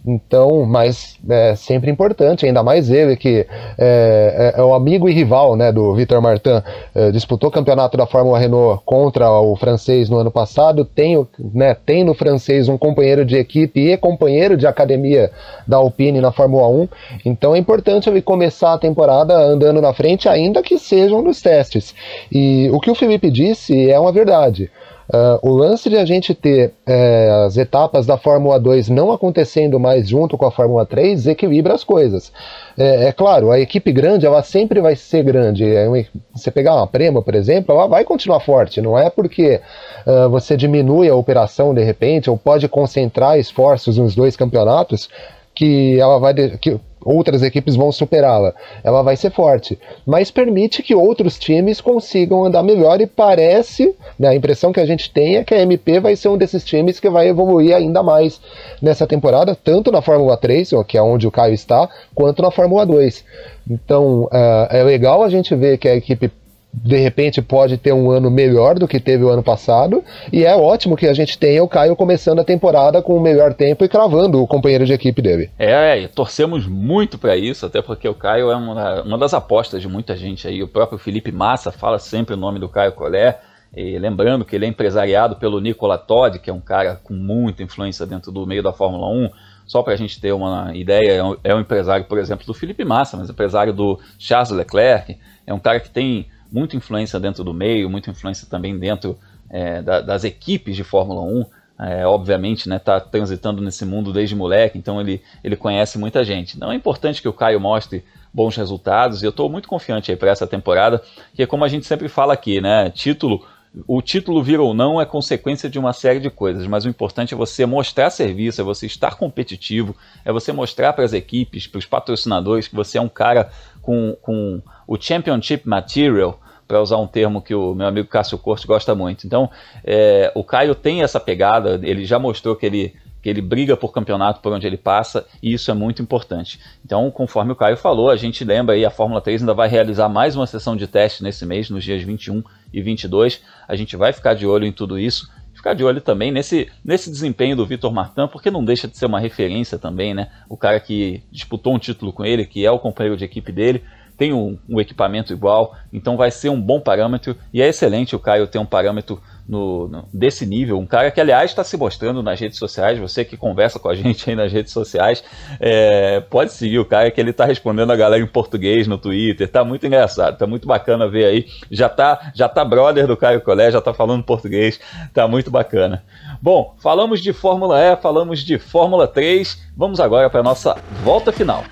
Então, 0.06 0.64
mas 0.64 1.18
é 1.28 1.54
sempre 1.54 1.90
importante, 1.90 2.46
ainda 2.46 2.62
mais 2.62 2.90
ele 2.90 3.16
que 3.16 3.46
é, 3.78 4.54
é, 4.56 4.60
é 4.60 4.62
o 4.62 4.72
amigo 4.72 5.08
e 5.08 5.12
rival 5.12 5.56
né, 5.56 5.70
do 5.70 5.94
Vitor 5.94 6.22
Martin, 6.22 6.62
é, 6.94 7.10
disputou 7.10 7.50
o 7.50 7.52
campeonato 7.52 7.96
da 7.96 8.06
Fórmula 8.06 8.38
Renault 8.38 8.82
contra 8.84 9.30
o 9.30 9.54
francês 9.56 10.08
no 10.08 10.18
ano 10.18 10.30
passado, 10.30 10.84
tem, 10.84 11.26
né, 11.38 11.74
tem 11.74 12.02
no 12.02 12.14
francês 12.14 12.68
um 12.68 12.78
companheiro 12.78 13.24
de 13.24 13.36
equipe 13.36 13.92
e 13.92 13.96
companheiro 13.96 14.56
de 14.56 14.66
academia 14.66 15.30
da 15.66 15.76
Alpine 15.76 16.20
na 16.20 16.32
Fórmula 16.32 16.66
1, 16.68 16.88
então 17.26 17.54
é 17.54 17.58
importante 17.58 18.08
ele 18.08 18.22
começar 18.22 18.72
a 18.72 18.78
temporada 18.78 19.36
andando 19.36 19.82
na 19.82 19.92
frente, 19.92 20.28
ainda 20.28 20.62
que 20.62 20.78
sejam 20.78 21.20
nos 21.20 21.42
testes. 21.42 21.94
E 22.32 22.70
o 22.72 22.80
que 22.80 22.90
o 22.90 22.94
Felipe 22.94 23.30
disse 23.30 23.90
é 23.90 23.98
uma 23.98 24.12
verdade. 24.12 24.70
Uh, 25.12 25.40
o 25.42 25.56
lance 25.56 25.90
de 25.90 25.96
a 25.96 26.04
gente 26.04 26.32
ter 26.34 26.72
é, 26.86 27.28
as 27.44 27.56
etapas 27.56 28.06
da 28.06 28.16
Fórmula 28.16 28.60
2 28.60 28.88
não 28.88 29.10
acontecendo 29.10 29.80
mais 29.80 30.08
junto 30.08 30.38
com 30.38 30.46
a 30.46 30.52
Fórmula 30.52 30.86
3 30.86 31.26
equilibra 31.26 31.74
as 31.74 31.82
coisas. 31.82 32.32
É, 32.78 33.08
é 33.08 33.12
claro, 33.12 33.50
a 33.50 33.58
equipe 33.58 33.90
grande 33.90 34.24
ela 34.24 34.40
sempre 34.44 34.80
vai 34.80 34.94
ser 34.94 35.24
grande. 35.24 35.64
É, 35.64 35.88
você 36.32 36.52
pegar 36.52 36.76
uma 36.76 36.86
Prema, 36.86 37.22
por 37.22 37.34
exemplo, 37.34 37.74
ela 37.74 37.88
vai 37.88 38.04
continuar 38.04 38.38
forte. 38.38 38.80
Não 38.80 38.96
é 38.96 39.10
porque 39.10 39.60
uh, 40.06 40.30
você 40.30 40.56
diminui 40.56 41.08
a 41.08 41.14
operação 41.16 41.74
de 41.74 41.82
repente 41.82 42.30
ou 42.30 42.38
pode 42.38 42.68
concentrar 42.68 43.36
esforços 43.36 43.98
nos 43.98 44.14
dois 44.14 44.36
campeonatos 44.36 45.08
que 45.54 45.98
ela 45.98 46.20
vai 46.20 46.32
que 46.58 46.78
outras 47.04 47.42
equipes 47.42 47.76
vão 47.76 47.90
superá-la. 47.90 48.54
Ela 48.82 49.02
vai 49.02 49.16
ser 49.16 49.30
forte, 49.30 49.78
mas 50.06 50.30
permite 50.30 50.82
que 50.82 50.94
outros 50.94 51.38
times 51.38 51.80
consigam 51.80 52.44
andar 52.44 52.62
melhor 52.62 53.00
e 53.00 53.06
parece, 53.06 53.94
né, 54.18 54.28
a 54.28 54.34
impressão 54.34 54.72
que 54.72 54.80
a 54.80 54.86
gente 54.86 55.10
tem 55.10 55.36
é 55.36 55.44
que 55.44 55.54
a 55.54 55.60
MP 55.60 56.00
vai 56.00 56.16
ser 56.16 56.28
um 56.28 56.36
desses 56.36 56.64
times 56.64 57.00
que 57.00 57.08
vai 57.08 57.28
evoluir 57.28 57.74
ainda 57.74 58.02
mais 58.02 58.40
nessa 58.80 59.06
temporada, 59.06 59.56
tanto 59.56 59.90
na 59.90 60.02
Fórmula 60.02 60.36
3, 60.36 60.70
que 60.86 60.98
é 60.98 61.02
onde 61.02 61.26
o 61.26 61.30
Caio 61.30 61.54
está, 61.54 61.88
quanto 62.14 62.42
na 62.42 62.50
Fórmula 62.50 62.84
2. 62.86 63.24
Então, 63.70 64.24
uh, 64.24 64.66
é 64.70 64.82
legal 64.82 65.22
a 65.22 65.28
gente 65.28 65.54
ver 65.54 65.78
que 65.78 65.88
a 65.88 65.94
equipe 65.94 66.30
de 66.72 66.96
repente 66.96 67.42
pode 67.42 67.76
ter 67.76 67.92
um 67.92 68.10
ano 68.10 68.30
melhor 68.30 68.78
do 68.78 68.86
que 68.86 69.00
teve 69.00 69.24
o 69.24 69.28
ano 69.28 69.42
passado, 69.42 70.04
e 70.32 70.44
é 70.44 70.54
ótimo 70.56 70.96
que 70.96 71.06
a 71.06 71.12
gente 71.12 71.36
tenha 71.36 71.62
o 71.62 71.68
Caio 71.68 71.96
começando 71.96 72.38
a 72.38 72.44
temporada 72.44 73.02
com 73.02 73.16
o 73.16 73.20
melhor 73.20 73.54
tempo 73.54 73.84
e 73.84 73.88
cravando 73.88 74.40
o 74.40 74.46
companheiro 74.46 74.86
de 74.86 74.92
equipe 74.92 75.20
dele. 75.20 75.50
É, 75.58 76.06
torcemos 76.08 76.66
muito 76.66 77.18
para 77.18 77.36
isso, 77.36 77.66
até 77.66 77.82
porque 77.82 78.08
o 78.08 78.14
Caio 78.14 78.50
é 78.50 78.56
uma, 78.56 79.02
uma, 79.02 79.18
das 79.18 79.34
apostas 79.34 79.82
de 79.82 79.88
muita 79.88 80.16
gente 80.16 80.46
aí. 80.46 80.62
O 80.62 80.68
próprio 80.68 80.98
Felipe 80.98 81.32
Massa 81.32 81.72
fala 81.72 81.98
sempre 81.98 82.34
o 82.34 82.38
nome 82.38 82.58
do 82.58 82.68
Caio 82.68 82.92
Collet. 82.92 83.36
E 83.76 83.96
lembrando 84.00 84.44
que 84.44 84.56
ele 84.56 84.66
é 84.66 84.68
empresariado 84.68 85.36
pelo 85.36 85.60
Nicola 85.60 85.96
Todd, 85.96 86.40
que 86.40 86.50
é 86.50 86.52
um 86.52 86.60
cara 86.60 87.00
com 87.04 87.14
muita 87.14 87.62
influência 87.62 88.04
dentro 88.04 88.32
do 88.32 88.44
meio 88.44 88.64
da 88.64 88.72
Fórmula 88.72 89.06
1. 89.06 89.30
Só 89.64 89.80
para 89.82 89.92
a 89.92 89.96
gente 89.96 90.20
ter 90.20 90.32
uma 90.32 90.74
ideia, 90.74 91.22
é 91.44 91.50
é 91.50 91.54
um 91.54 91.60
empresário, 91.60 92.04
por 92.06 92.18
exemplo, 92.18 92.44
do 92.44 92.52
Felipe 92.52 92.84
Massa, 92.84 93.16
mas 93.16 93.30
empresário 93.30 93.72
do 93.72 94.00
Charles 94.18 94.50
Leclerc. 94.50 95.16
É 95.46 95.54
um 95.54 95.60
cara 95.60 95.78
que 95.78 95.88
tem 95.88 96.26
muita 96.52 96.76
influência 96.76 97.18
dentro 97.18 97.44
do 97.44 97.54
meio, 97.54 97.88
muita 97.90 98.10
influência 98.10 98.46
também 98.48 98.78
dentro 98.78 99.18
é, 99.48 99.82
da, 99.82 100.00
das 100.00 100.24
equipes 100.24 100.76
de 100.76 100.84
Fórmula 100.84 101.22
1. 101.22 101.44
É, 101.82 102.06
obviamente, 102.06 102.68
né, 102.68 102.78
tá 102.78 103.00
transitando 103.00 103.62
nesse 103.62 103.86
mundo 103.86 104.12
desde 104.12 104.36
moleque, 104.36 104.76
então 104.76 105.00
ele, 105.00 105.22
ele 105.42 105.56
conhece 105.56 105.96
muita 105.98 106.22
gente. 106.22 106.58
Não 106.58 106.70
é 106.70 106.74
importante 106.74 107.22
que 107.22 107.28
o 107.28 107.32
Caio 107.32 107.58
mostre 107.58 108.04
bons 108.34 108.54
resultados, 108.54 109.22
e 109.22 109.26
eu 109.26 109.30
estou 109.30 109.48
muito 109.48 109.66
confiante 109.66 110.14
para 110.14 110.30
essa 110.30 110.46
temporada, 110.46 111.02
que 111.34 111.42
é 111.42 111.46
como 111.46 111.64
a 111.64 111.68
gente 111.68 111.86
sempre 111.86 112.06
fala 112.06 112.34
aqui, 112.34 112.60
né, 112.60 112.90
título 112.90 113.42
o 113.86 114.02
título 114.02 114.42
vir 114.42 114.58
ou 114.58 114.74
não 114.74 115.00
é 115.00 115.06
consequência 115.06 115.70
de 115.70 115.78
uma 115.78 115.92
série 115.92 116.18
de 116.18 116.28
coisas, 116.28 116.66
mas 116.66 116.84
o 116.84 116.88
importante 116.88 117.34
é 117.34 117.36
você 117.36 117.64
mostrar 117.64 118.10
serviço, 118.10 118.60
é 118.60 118.64
você 118.64 118.86
estar 118.86 119.14
competitivo, 119.14 119.94
é 120.24 120.32
você 120.32 120.52
mostrar 120.52 120.92
para 120.92 121.04
as 121.04 121.12
equipes, 121.12 121.66
para 121.68 121.78
os 121.78 121.86
patrocinadores 121.86 122.66
que 122.66 122.74
você 122.74 122.98
é 122.98 123.00
um 123.00 123.08
cara 123.08 123.50
com, 123.82 124.16
com 124.20 124.62
o 124.86 125.00
Championship 125.00 125.68
Material, 125.68 126.40
para 126.70 126.80
usar 126.80 126.98
um 126.98 127.06
termo 127.06 127.42
que 127.42 127.52
o 127.52 127.74
meu 127.74 127.88
amigo 127.88 128.06
Cássio 128.06 128.38
Corte 128.38 128.64
gosta 128.64 128.94
muito. 128.94 129.26
Então, 129.26 129.50
é, 129.84 130.30
o 130.36 130.44
Caio 130.44 130.72
tem 130.72 131.02
essa 131.02 131.18
pegada, 131.18 131.80
ele 131.82 132.04
já 132.04 132.16
mostrou 132.16 132.54
que 132.54 132.64
ele, 132.64 132.94
que 133.20 133.28
ele 133.28 133.42
briga 133.42 133.76
por 133.76 133.92
campeonato 133.92 134.40
por 134.40 134.52
onde 134.52 134.68
ele 134.68 134.76
passa, 134.76 135.26
e 135.42 135.52
isso 135.52 135.68
é 135.72 135.74
muito 135.74 136.00
importante. 136.00 136.60
Então, 136.84 137.10
conforme 137.10 137.50
o 137.50 137.56
Caio 137.56 137.76
falou, 137.76 138.08
a 138.08 138.14
gente 138.14 138.44
lembra 138.44 138.76
aí, 138.76 138.84
a 138.84 138.90
Fórmula 138.90 139.20
3 139.20 139.42
ainda 139.42 139.52
vai 139.52 139.68
realizar 139.68 140.08
mais 140.08 140.36
uma 140.36 140.46
sessão 140.46 140.76
de 140.76 140.86
teste 140.86 141.24
nesse 141.24 141.44
mês, 141.44 141.68
nos 141.70 141.82
dias 141.82 142.02
21 142.02 142.40
e 142.72 142.80
22. 142.80 143.42
A 143.66 143.74
gente 143.74 143.96
vai 143.96 144.12
ficar 144.12 144.34
de 144.34 144.46
olho 144.46 144.64
em 144.64 144.72
tudo 144.72 144.96
isso 144.96 145.28
ficar 145.60 145.74
de 145.74 145.84
olho 145.84 146.00
também 146.00 146.32
nesse, 146.32 146.68
nesse 146.82 147.10
desempenho 147.10 147.54
do 147.54 147.66
Vitor 147.66 147.92
Martin, 147.92 148.26
porque 148.32 148.50
não 148.50 148.64
deixa 148.64 148.88
de 148.88 148.96
ser 148.96 149.04
uma 149.04 149.20
referência 149.20 149.78
também, 149.78 150.14
né? 150.14 150.30
O 150.48 150.56
cara 150.56 150.80
que 150.80 151.22
disputou 151.30 151.74
um 151.74 151.78
título 151.78 152.14
com 152.14 152.24
ele, 152.24 152.46
que 152.46 152.64
é 152.64 152.70
o 152.70 152.78
companheiro 152.78 153.16
de 153.16 153.24
equipe 153.26 153.52
dele, 153.52 153.84
tem 154.16 154.32
um, 154.32 154.58
um, 154.68 154.80
equipamento 154.80 155.32
igual, 155.32 155.76
então 155.92 156.16
vai 156.16 156.30
ser 156.30 156.48
um 156.48 156.60
bom 156.60 156.80
parâmetro 156.80 157.36
e 157.52 157.62
é 157.62 157.68
excelente 157.68 158.16
o 158.16 158.18
Caio 158.18 158.46
ter 158.46 158.58
um 158.58 158.66
parâmetro 158.66 159.20
no, 159.50 159.88
no, 159.88 160.08
desse 160.14 160.46
nível. 160.46 160.78
Um 160.78 160.86
cara 160.86 161.10
que, 161.10 161.20
aliás, 161.20 161.50
está 161.50 161.64
se 161.64 161.76
mostrando 161.76 162.22
nas 162.22 162.38
redes 162.38 162.56
sociais. 162.56 163.00
Você 163.00 163.24
que 163.24 163.36
conversa 163.36 163.80
com 163.80 163.88
a 163.88 163.94
gente 163.96 164.30
aí 164.30 164.36
nas 164.36 164.52
redes 164.52 164.72
sociais, 164.72 165.24
é, 165.58 166.20
pode 166.20 166.52
seguir 166.52 166.78
o 166.78 166.84
cara 166.84 167.10
que 167.10 167.20
ele 167.20 167.30
está 167.30 167.44
respondendo 167.44 167.90
a 167.90 167.96
galera 167.96 168.22
em 168.22 168.26
português 168.26 168.86
no 168.86 168.96
Twitter. 168.96 169.48
Tá 169.48 169.64
muito 169.64 169.84
engraçado, 169.84 170.38
tá 170.38 170.46
muito 170.46 170.68
bacana 170.68 171.08
ver 171.08 171.24
aí. 171.24 171.46
Já 171.68 171.88
tá, 171.88 172.30
já 172.32 172.48
tá 172.48 172.64
brother 172.64 173.08
do 173.08 173.16
Caio 173.16 173.40
Colé, 173.40 173.72
já 173.72 173.80
tá 173.80 173.92
falando 173.92 174.22
português, 174.22 174.78
tá 175.12 175.26
muito 175.26 175.50
bacana. 175.50 176.04
Bom, 176.40 176.76
falamos 176.78 177.20
de 177.20 177.32
Fórmula 177.32 177.80
E, 177.80 177.96
falamos 177.96 178.44
de 178.44 178.56
Fórmula 178.56 179.08
3. 179.08 179.60
Vamos 179.76 179.98
agora 179.98 180.30
para 180.30 180.44
nossa 180.44 180.76
volta 181.02 181.32
final. 181.32 181.64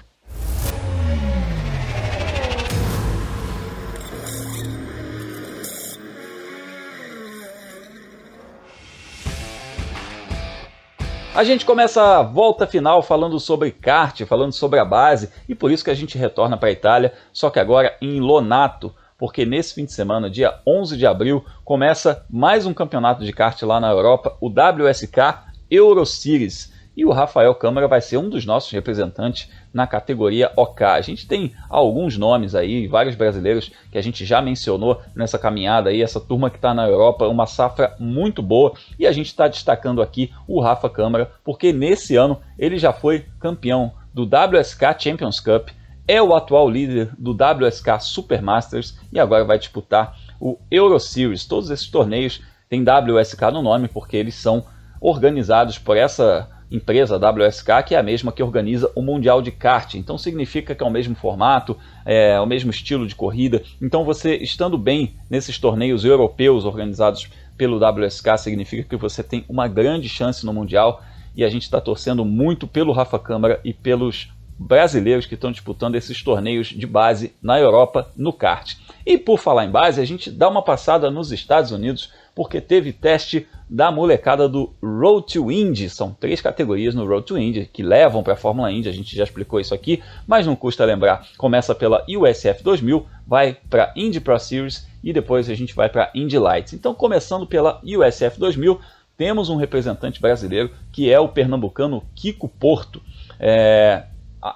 A 11.39 11.45
gente 11.45 11.65
começa 11.65 12.03
a 12.03 12.21
volta 12.21 12.67
final 12.67 13.01
falando 13.01 13.39
sobre 13.39 13.71
kart, 13.71 14.25
falando 14.25 14.51
sobre 14.51 14.81
a 14.81 14.85
base, 14.85 15.31
e 15.49 15.55
por 15.55 15.71
isso 15.71 15.85
que 15.85 15.91
a 15.91 15.95
gente 15.95 16.19
retorna 16.19 16.57
para 16.57 16.69
a 16.69 16.73
Itália, 16.73 17.13
só 17.33 17.49
que 17.49 17.61
agora 17.61 17.97
em 18.03 18.19
Lonato, 18.19 18.93
porque 19.17 19.47
nesse 19.47 19.73
fim 19.73 19.85
de 19.85 19.93
semana, 19.93 20.29
dia 20.29 20.59
11 20.67 20.97
de 20.97 21.07
abril, 21.07 21.45
começa 21.65 22.27
mais 22.29 22.67
um 22.67 22.75
campeonato 22.75 23.25
de 23.25 23.33
kart 23.33 23.63
lá 23.63 23.79
na 23.79 23.89
Europa, 23.89 24.37
o 24.41 24.49
WSK 24.49 25.53
Euroseries. 25.71 26.73
E 26.97 27.07
o 27.07 27.13
Rafael 27.13 27.55
Câmara 27.55 27.87
vai 27.87 28.01
ser 28.01 28.17
um 28.17 28.29
dos 28.29 28.45
nossos 28.45 28.73
representantes 28.73 29.49
na 29.79 29.87
categoria 29.87 30.51
OK. 30.57 30.85
A 30.85 31.01
gente 31.01 31.27
tem 31.29 31.53
alguns 31.71 32.19
nomes 32.19 32.57
aí, 32.57 32.89
vários 32.89 33.15
brasileiros 33.15 33.71
que 33.93 33.97
a 33.97 34.03
gente 34.03 34.27
já 34.27 34.43
mencionou 34.43 35.01
nessa 35.15 35.39
caminhada 35.39 35.91
aí, 35.91 36.03
essa 36.03 36.21
turma 36.21 36.51
que 36.51 36.57
está 36.57 36.75
na 36.75 36.89
Europa, 36.89 37.29
uma 37.29 37.47
safra 37.47 37.95
muito 37.97 38.43
boa. 38.43 38.73
E 38.99 39.07
a 39.07 39.13
gente 39.13 39.29
está 39.29 39.47
destacando 39.47 40.03
aqui 40.03 40.33
o 40.49 40.61
Rafa 40.61 40.91
Câmara, 40.91 41.31
porque 41.45 41.73
nesse 41.73 42.17
ano 42.17 42.41
ele 42.59 42.77
já 42.77 42.93
foi 42.93 43.25
campeão 43.39 43.93
do 44.13 44.25
WSK 44.25 44.99
Champions 44.99 45.39
Cup, 45.39 45.69
é 46.09 46.21
o 46.21 46.35
atual 46.35 46.69
líder 46.69 47.11
do 47.17 47.31
WSK 47.31 48.01
Supermasters 48.01 48.99
e 49.13 49.21
agora 49.21 49.45
vai 49.45 49.61
disputar 49.61 50.19
o 50.41 50.59
Euro 50.69 50.99
Series. 50.99 51.47
Todos 51.47 51.71
esses 51.71 51.87
torneios 51.89 52.43
têm 52.69 52.83
WSK 52.83 53.53
no 53.53 53.63
nome 53.63 53.87
porque 53.87 54.17
eles 54.17 54.35
são 54.35 54.65
organizados 55.01 55.79
por 55.79 55.97
essa 55.97 56.49
empresa 56.71 57.17
WSK, 57.17 57.83
que 57.87 57.95
é 57.95 57.99
a 57.99 58.03
mesma 58.03 58.33
que 58.33 58.43
organiza 58.43 58.91
o 58.95 59.03
Mundial 59.03 59.41
de 59.41 59.51
Kart. 59.51 59.95
Então 59.95 60.19
significa 60.19 60.75
que 60.75 60.83
é 60.83 60.87
o 60.87 60.91
mesmo 60.91 61.15
formato, 61.15 61.77
é 62.05 62.39
o 62.41 62.47
mesmo 62.47 62.71
estilo 62.71 63.07
de 63.07 63.15
corrida. 63.15 63.63
Então 63.81 64.05
você 64.05 64.37
estando 64.37 64.77
bem 64.77 65.15
nesses 65.31 65.59
torneios 65.59 66.05
europeus 66.05 66.65
organizados 66.65 67.29
pelo 67.57 67.79
WSK 67.79 68.39
significa 68.39 68.85
que 68.85 68.97
você 68.97 69.23
tem 69.23 69.45
uma 69.49 69.67
grande 69.67 70.09
chance 70.09 70.47
no 70.47 70.53
Mundial 70.53 71.03
e 71.35 71.45
a 71.45 71.49
gente 71.49 71.63
está 71.63 71.81
torcendo 71.81 72.25
muito 72.25 72.67
pelo 72.67 72.93
Rafa 72.93 73.19
Câmara 73.19 73.61
e 73.65 73.73
pelos 73.73 74.33
brasileiros 74.59 75.25
que 75.25 75.35
estão 75.35 75.53
disputando 75.53 75.95
esses 75.95 76.23
torneios 76.23 76.69
de 76.69 76.87
base 76.87 77.33
na 77.41 77.59
Europa 77.61 78.11
no 78.17 78.33
kart. 78.33 78.75
E 79.07 79.17
por 79.17 79.39
falar 79.39 79.65
em 79.65 79.71
base, 79.71 80.01
a 80.01 80.05
gente 80.05 80.31
dá 80.31 80.49
uma 80.49 80.63
passada 80.63 81.11
nos 81.11 81.31
Estados 81.31 81.71
Unidos 81.71 82.13
porque 82.39 82.61
teve 82.61 82.93
teste 82.93 83.49
da 83.69 83.91
molecada 83.91 84.49
do 84.49 84.73
Road 84.81 85.27
to 85.27 85.51
Indy. 85.51 85.91
São 85.91 86.15
três 86.15 86.41
categorias 86.41 86.95
no 86.95 87.05
Road 87.05 87.27
to 87.27 87.37
Indy 87.37 87.67
que 87.67 87.83
levam 87.83 88.23
para 88.23 88.35
a 88.35 88.37
Fórmula 88.37 88.71
Indy. 88.71 88.89
A 88.89 88.93
gente 88.93 89.17
já 89.17 89.25
explicou 89.25 89.59
isso 89.59 89.75
aqui, 89.75 90.01
mas 90.25 90.47
não 90.47 90.55
custa 90.55 90.85
lembrar. 90.85 91.27
Começa 91.37 91.75
pela 91.75 92.07
USF 92.09 92.63
2000, 92.63 93.05
vai 93.27 93.57
para 93.69 93.93
Indy 93.97 94.21
Pro 94.21 94.39
Series 94.39 94.87
e 95.03 95.13
depois 95.13 95.51
a 95.51 95.55
gente 95.57 95.75
vai 95.75 95.89
para 95.89 96.13
Indy 96.15 96.39
Lights. 96.39 96.75
Então, 96.75 96.95
começando 96.95 97.45
pela 97.45 97.81
USF 97.83 98.39
2000, 98.39 98.81
temos 99.17 99.49
um 99.49 99.57
representante 99.57 100.21
brasileiro 100.21 100.71
que 100.93 101.13
é 101.13 101.19
o 101.19 101.31
pernambucano 101.31 102.05
Kiko 102.15 102.47
Porto. 102.47 103.03
É, 103.41 104.05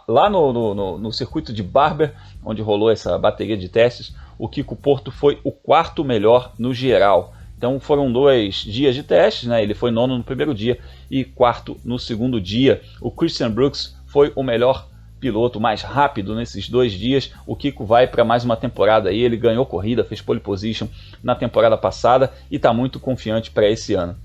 lá 0.07 0.31
no, 0.31 0.53
no, 0.53 0.99
no, 0.99 1.12
circuito 1.12 1.53
de 1.53 1.64
Barber, 1.64 2.14
onde 2.45 2.62
rolou 2.62 2.92
essa 2.92 3.18
bateria 3.18 3.57
de 3.57 3.68
testes, 3.68 4.14
o 4.38 4.49
Kiko 4.49 4.77
Porto 4.77 5.11
foi 5.11 5.40
o 5.42 5.51
quarto 5.51 6.05
melhor 6.05 6.53
no 6.57 6.73
geral. 6.73 7.35
Então 7.62 7.79
foram 7.79 8.12
dois 8.12 8.57
dias 8.57 8.92
de 8.92 9.05
testes, 9.05 9.48
né? 9.48 9.62
ele 9.62 9.72
foi 9.72 9.92
nono 9.92 10.18
no 10.18 10.25
primeiro 10.25 10.53
dia 10.53 10.81
e 11.09 11.22
quarto 11.22 11.77
no 11.85 11.96
segundo 11.96 12.40
dia. 12.40 12.83
O 13.01 13.09
Christian 13.09 13.53
Brooks 13.53 13.96
foi 14.05 14.33
o 14.35 14.42
melhor 14.42 14.88
piloto 15.20 15.61
mais 15.61 15.81
rápido 15.81 16.35
nesses 16.35 16.68
dois 16.68 16.90
dias. 16.90 17.33
O 17.46 17.55
Kiko 17.55 17.85
vai 17.85 18.09
para 18.09 18.25
mais 18.25 18.44
uma 18.44 18.57
temporada 18.57 19.11
aí. 19.11 19.20
Ele 19.20 19.37
ganhou 19.37 19.64
corrida, 19.64 20.03
fez 20.03 20.20
pole 20.20 20.40
position 20.40 20.88
na 21.22 21.37
temporada 21.37 21.79
passada 21.79 22.33
e 22.51 22.57
está 22.57 22.72
muito 22.72 22.98
confiante 22.98 23.53
para 23.53 23.70
esse 23.70 23.94
ano. 23.94 24.16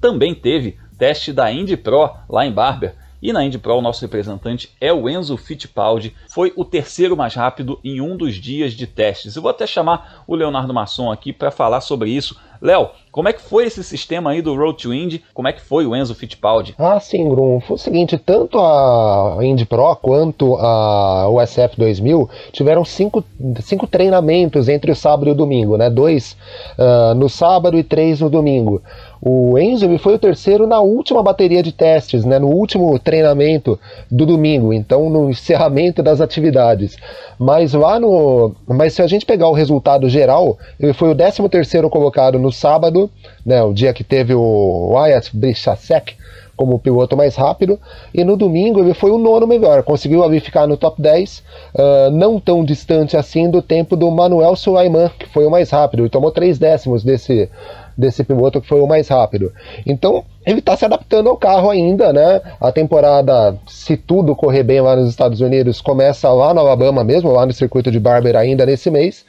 Também 0.00 0.34
teve 0.34 0.76
teste 0.98 1.32
da 1.32 1.52
Indy 1.52 1.76
Pro 1.76 2.10
lá 2.28 2.44
em 2.44 2.50
Barber. 2.50 2.96
E 3.22 3.32
na 3.32 3.44
Indy 3.44 3.58
Pro, 3.58 3.76
o 3.76 3.80
nosso 3.80 4.00
representante 4.02 4.70
é 4.80 4.92
o 4.92 5.08
Enzo 5.08 5.36
Fittipaldi. 5.36 6.12
Foi 6.28 6.52
o 6.56 6.64
terceiro 6.64 7.16
mais 7.16 7.36
rápido 7.36 7.78
em 7.84 8.00
um 8.00 8.16
dos 8.16 8.34
dias 8.34 8.72
de 8.72 8.88
testes. 8.88 9.36
Eu 9.36 9.42
vou 9.42 9.52
até 9.52 9.64
chamar 9.68 10.24
o 10.26 10.34
Leonardo 10.34 10.74
Masson 10.74 11.12
aqui 11.12 11.32
para 11.32 11.52
falar 11.52 11.80
sobre 11.80 12.10
isso. 12.10 12.36
Léo, 12.62 12.90
como 13.10 13.28
é 13.28 13.32
que 13.32 13.42
foi 13.42 13.66
esse 13.66 13.82
sistema 13.82 14.30
aí 14.30 14.40
do 14.40 14.54
Road 14.54 14.80
to 14.80 14.94
Indy? 14.94 15.20
Como 15.34 15.48
é 15.48 15.52
que 15.52 15.60
foi 15.60 15.84
o 15.84 15.96
Enzo 15.96 16.14
Fittipaldi? 16.14 16.76
Ah, 16.78 17.00
sim, 17.00 17.28
Grum. 17.28 17.60
Foi 17.60 17.74
o 17.74 17.78
seguinte, 17.78 18.16
tanto 18.16 18.56
a 18.56 19.38
Indy 19.42 19.66
Pro 19.66 19.96
quanto 19.96 20.54
a 20.54 21.28
USF 21.28 21.76
2000 21.76 22.30
tiveram 22.52 22.84
cinco, 22.84 23.24
cinco 23.60 23.88
treinamentos 23.88 24.68
entre 24.68 24.92
o 24.92 24.96
sábado 24.96 25.28
e 25.28 25.32
o 25.32 25.34
domingo, 25.34 25.76
né? 25.76 25.90
Dois 25.90 26.36
uh, 26.78 27.14
no 27.16 27.28
sábado 27.28 27.76
e 27.76 27.82
três 27.82 28.20
no 28.20 28.30
domingo. 28.30 28.80
O 29.24 29.56
Enzo 29.56 29.86
foi 29.98 30.14
o 30.14 30.18
terceiro 30.18 30.66
na 30.66 30.80
última 30.80 31.22
bateria 31.22 31.62
de 31.62 31.70
testes, 31.70 32.24
né, 32.24 32.40
no 32.40 32.48
último 32.48 32.98
treinamento 32.98 33.78
do 34.10 34.26
domingo, 34.26 34.72
então 34.72 35.08
no 35.08 35.30
encerramento 35.30 36.02
das 36.02 36.20
atividades. 36.20 36.96
Mas 37.38 37.72
lá 37.72 38.00
no, 38.00 38.52
mas 38.66 38.94
se 38.94 39.02
a 39.02 39.06
gente 39.06 39.24
pegar 39.24 39.46
o 39.46 39.52
resultado 39.52 40.08
geral, 40.08 40.58
ele 40.78 40.92
foi 40.92 41.08
o 41.10 41.14
13 41.14 41.48
terceiro 41.48 41.88
colocado 41.88 42.36
no 42.36 42.50
sábado, 42.50 43.08
né, 43.46 43.62
o 43.62 43.72
dia 43.72 43.94
que 43.94 44.02
teve 44.02 44.34
o 44.34 44.90
Wyatt 44.92 45.36
Brichasek 45.36 46.16
como 46.56 46.76
o 46.76 46.78
piloto 46.78 47.16
mais 47.16 47.34
rápido, 47.34 47.78
e 48.14 48.22
no 48.24 48.36
domingo 48.36 48.80
ele 48.80 48.94
foi 48.94 49.10
o 49.10 49.18
nono 49.18 49.46
melhor, 49.46 49.82
conseguiu 49.82 50.22
ali 50.22 50.38
ficar 50.38 50.66
no 50.66 50.76
top 50.76 51.00
10, 51.00 51.38
uh, 51.38 51.42
ah, 51.76 52.10
não 52.12 52.38
tão 52.38 52.64
distante 52.64 53.16
assim 53.16 53.50
do 53.50 53.62
tempo 53.62 53.96
do 53.96 54.10
Manuel 54.10 54.54
Sulaiman, 54.54 55.10
que 55.18 55.26
foi 55.28 55.46
o 55.46 55.50
mais 55.50 55.70
rápido, 55.70 56.02
ele 56.02 56.10
tomou 56.10 56.30
três 56.30 56.58
décimos 56.58 57.02
desse 57.02 57.48
desse 57.96 58.24
piloto 58.24 58.60
que 58.60 58.68
foi 58.68 58.80
o 58.80 58.86
mais 58.86 59.08
rápido. 59.08 59.52
Então, 59.86 60.24
ele 60.44 60.58
está 60.58 60.76
se 60.76 60.84
adaptando 60.84 61.28
ao 61.28 61.36
carro 61.36 61.70
ainda, 61.70 62.12
né? 62.12 62.40
A 62.60 62.72
temporada, 62.72 63.56
se 63.66 63.96
tudo 63.96 64.34
correr 64.34 64.62
bem 64.62 64.80
lá 64.80 64.96
nos 64.96 65.08
Estados 65.08 65.40
Unidos, 65.40 65.80
começa 65.80 66.30
lá 66.32 66.52
no 66.52 66.60
Alabama 66.60 67.04
mesmo, 67.04 67.32
lá 67.32 67.46
no 67.46 67.52
circuito 67.52 67.90
de 67.90 68.00
Barber 68.00 68.36
ainda 68.36 68.66
nesse 68.66 68.90
mês. 68.90 69.24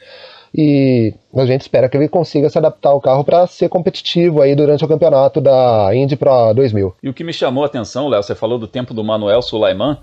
E 0.56 1.12
a 1.34 1.44
gente 1.46 1.62
espera 1.62 1.88
que 1.88 1.96
ele 1.96 2.08
consiga 2.08 2.48
se 2.48 2.56
adaptar 2.56 2.90
ao 2.90 3.00
carro 3.00 3.24
para 3.24 3.44
ser 3.48 3.68
competitivo 3.68 4.40
aí 4.40 4.54
durante 4.54 4.84
o 4.84 4.88
campeonato 4.88 5.40
da 5.40 5.90
Indy 5.92 6.14
Pro 6.14 6.54
2000. 6.54 6.94
E 7.02 7.08
o 7.08 7.14
que 7.14 7.24
me 7.24 7.32
chamou 7.32 7.64
a 7.64 7.66
atenção, 7.66 8.06
Léo, 8.06 8.22
você 8.22 8.36
falou 8.36 8.56
do 8.56 8.68
tempo 8.68 8.94
do 8.94 9.02
Manuel 9.02 9.42
Sulaiman, 9.42 9.98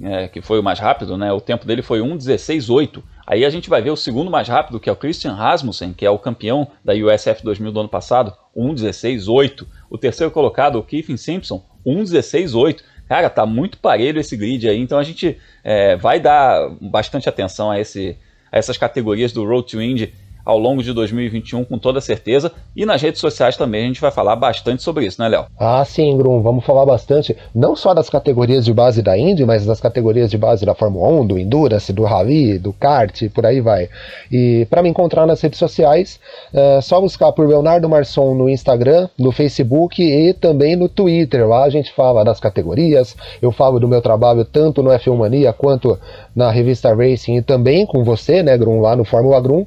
é, 0.00 0.28
que 0.28 0.40
foi 0.40 0.60
o 0.60 0.62
mais 0.62 0.78
rápido, 0.78 1.16
né? 1.16 1.32
O 1.32 1.40
tempo 1.40 1.66
dele 1.66 1.82
foi 1.82 2.00
1:16.8. 2.00 3.02
Aí 3.26 3.44
a 3.44 3.50
gente 3.50 3.68
vai 3.68 3.82
ver 3.82 3.90
o 3.90 3.96
segundo 3.96 4.30
mais 4.30 4.46
rápido, 4.46 4.78
que 4.78 4.88
é 4.88 4.92
o 4.92 4.96
Christian 4.96 5.32
Rasmussen, 5.32 5.92
que 5.92 6.06
é 6.06 6.10
o 6.10 6.18
campeão 6.18 6.68
da 6.84 6.92
USF 6.94 7.42
2000 7.42 7.72
do 7.72 7.80
ano 7.80 7.88
passado, 7.88 8.32
1:16.8. 8.56 9.66
O 9.90 9.98
terceiro 9.98 10.30
colocado, 10.30 10.78
o 10.78 10.82
Keith 10.82 11.16
Simpson, 11.16 11.64
1:16.8. 11.84 12.82
Cara, 13.08 13.28
tá 13.28 13.44
muito 13.44 13.78
parelho 13.78 14.20
esse 14.20 14.36
grid 14.36 14.68
aí, 14.68 14.80
então 14.80 14.98
a 14.98 15.02
gente 15.02 15.38
é, 15.64 15.96
vai 15.96 16.20
dar 16.20 16.70
bastante 16.80 17.28
atenção 17.28 17.70
a, 17.70 17.80
esse, 17.80 18.16
a 18.50 18.58
essas 18.58 18.78
categorias 18.78 19.32
do 19.32 19.44
Road 19.44 19.68
to 19.68 19.82
Indy 19.82 20.12
ao 20.46 20.56
longo 20.58 20.80
de 20.80 20.92
2021, 20.92 21.64
com 21.64 21.76
toda 21.76 22.00
certeza. 22.00 22.52
E 22.74 22.86
nas 22.86 23.02
redes 23.02 23.20
sociais 23.20 23.56
também 23.56 23.82
a 23.82 23.86
gente 23.88 24.00
vai 24.00 24.12
falar 24.12 24.36
bastante 24.36 24.80
sobre 24.82 25.04
isso, 25.04 25.20
né, 25.20 25.28
Léo? 25.28 25.46
Ah, 25.58 25.84
sim, 25.84 26.16
Grum, 26.16 26.40
vamos 26.40 26.64
falar 26.64 26.86
bastante, 26.86 27.36
não 27.52 27.74
só 27.74 27.92
das 27.92 28.08
categorias 28.08 28.64
de 28.64 28.72
base 28.72 29.02
da 29.02 29.18
Indy, 29.18 29.44
mas 29.44 29.66
das 29.66 29.80
categorias 29.80 30.30
de 30.30 30.38
base 30.38 30.64
da 30.64 30.74
Fórmula 30.74 31.08
1, 31.08 31.26
do 31.26 31.38
Endurance, 31.38 31.92
do 31.92 32.04
Rally, 32.04 32.58
do 32.58 32.72
kart, 32.72 33.28
por 33.30 33.44
aí 33.44 33.60
vai. 33.60 33.88
E 34.30 34.66
para 34.70 34.82
me 34.82 34.88
encontrar 34.88 35.26
nas 35.26 35.40
redes 35.40 35.58
sociais, 35.58 36.20
é 36.54 36.80
só 36.80 37.00
buscar 37.00 37.32
por 37.32 37.48
Leonardo 37.48 37.88
Marçom 37.88 38.34
no 38.34 38.48
Instagram, 38.48 39.08
no 39.18 39.32
Facebook 39.32 40.00
e 40.00 40.32
também 40.32 40.76
no 40.76 40.88
Twitter. 40.88 41.48
Lá 41.48 41.64
a 41.64 41.70
gente 41.70 41.92
fala 41.92 42.24
das 42.24 42.38
categorias, 42.38 43.16
eu 43.42 43.50
falo 43.50 43.80
do 43.80 43.88
meu 43.88 44.00
trabalho 44.00 44.44
tanto 44.44 44.80
no 44.80 44.90
F1 44.90 45.16
Mania 45.16 45.52
quanto 45.52 45.98
na 46.34 46.52
revista 46.52 46.94
Racing 46.94 47.38
e 47.38 47.42
também 47.42 47.84
com 47.84 48.04
você, 48.04 48.44
né, 48.44 48.56
Grum, 48.56 48.80
lá 48.80 48.94
no 48.94 49.04
Fórmula 49.04 49.40
Grum. 49.40 49.66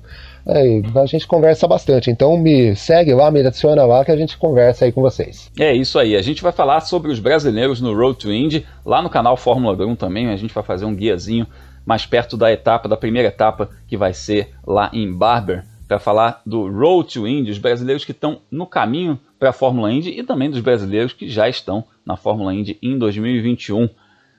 É, 0.49 0.99
a 0.99 1.05
gente 1.05 1.27
conversa 1.27 1.67
bastante. 1.67 2.09
Então 2.09 2.38
me 2.38 2.75
segue 2.75 3.13
lá, 3.13 3.29
me 3.29 3.45
adiciona 3.45 3.85
lá 3.85 4.03
que 4.03 4.12
a 4.12 4.17
gente 4.17 4.38
conversa 4.38 4.85
aí 4.85 4.91
com 4.91 5.01
vocês. 5.01 5.51
É 5.59 5.73
isso 5.73 5.99
aí. 5.99 6.15
A 6.15 6.21
gente 6.21 6.41
vai 6.41 6.51
falar 6.51 6.81
sobre 6.81 7.12
os 7.12 7.19
brasileiros 7.19 7.79
no 7.79 7.95
Road 7.95 8.17
to 8.17 8.31
Indy, 8.31 8.65
lá 8.85 9.01
no 9.01 9.09
canal 9.09 9.38
Fórmula 9.38 9.85
1 9.85 9.95
também. 9.95 10.29
A 10.29 10.35
gente 10.35 10.53
vai 10.53 10.63
fazer 10.63 10.85
um 10.85 10.95
guiazinho 10.95 11.45
mais 11.85 12.05
perto 12.05 12.35
da 12.35 12.51
etapa, 12.51 12.88
da 12.88 12.97
primeira 12.97 13.29
etapa, 13.29 13.69
que 13.88 13.97
vai 13.97 14.13
ser 14.13 14.49
lá 14.65 14.89
em 14.93 15.12
Barber, 15.12 15.63
para 15.88 15.97
falar 15.97 16.41
do 16.45 16.69
Road 16.69 17.12
to 17.13 17.27
Indy, 17.27 17.49
os 17.49 17.57
brasileiros 17.57 18.05
que 18.05 18.12
estão 18.12 18.41
no 18.51 18.67
caminho 18.67 19.19
para 19.39 19.49
a 19.49 19.53
Fórmula 19.53 19.91
Indy 19.91 20.12
e 20.12 20.23
também 20.23 20.51
dos 20.51 20.59
brasileiros 20.59 21.13
que 21.13 21.27
já 21.27 21.49
estão 21.49 21.83
na 22.05 22.15
Fórmula 22.15 22.53
Indy 22.53 22.77
em 22.79 22.95
2021. 22.95 23.89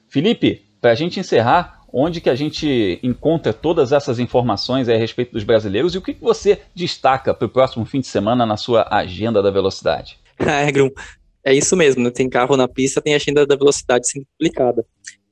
Felipe, 0.09 0.63
para 0.81 0.93
a 0.93 0.95
gente 0.95 1.19
encerrar, 1.19 1.80
onde 1.93 2.21
que 2.21 2.31
a 2.31 2.35
gente 2.35 2.99
encontra 3.03 3.53
todas 3.53 3.93
essas 3.93 4.19
informações 4.19 4.89
a 4.89 4.97
respeito 4.97 5.33
dos 5.33 5.45
brasileiros 5.45 5.95
e 5.95 5.99
o 5.99 6.03
que, 6.03 6.17
você 6.21 6.61
destaca 6.75 7.35
para 7.35 7.47
o 7.47 7.49
próximo 7.49 7.85
fim 7.85 8.01
de 8.01 8.07
semana 8.07 8.45
na 8.47 8.57
sua 8.57 8.87
agenda 8.91 9.43
da 9.43 9.51
velocidade? 9.51 10.19
É, 10.41 10.73
Grum, 10.73 10.89
é 11.45 11.53
isso 11.53 11.77
mesmo, 11.77 12.03
né? 12.03 12.11
tem 12.11 12.27
carro 12.27 12.57
na 12.57 12.67
pista, 12.67 13.03
tem 13.03 13.15
agenda 13.15 13.47
da 13.47 13.57
velocidade 13.57 14.09
sendo 14.09 14.25
publicada. 14.39 14.87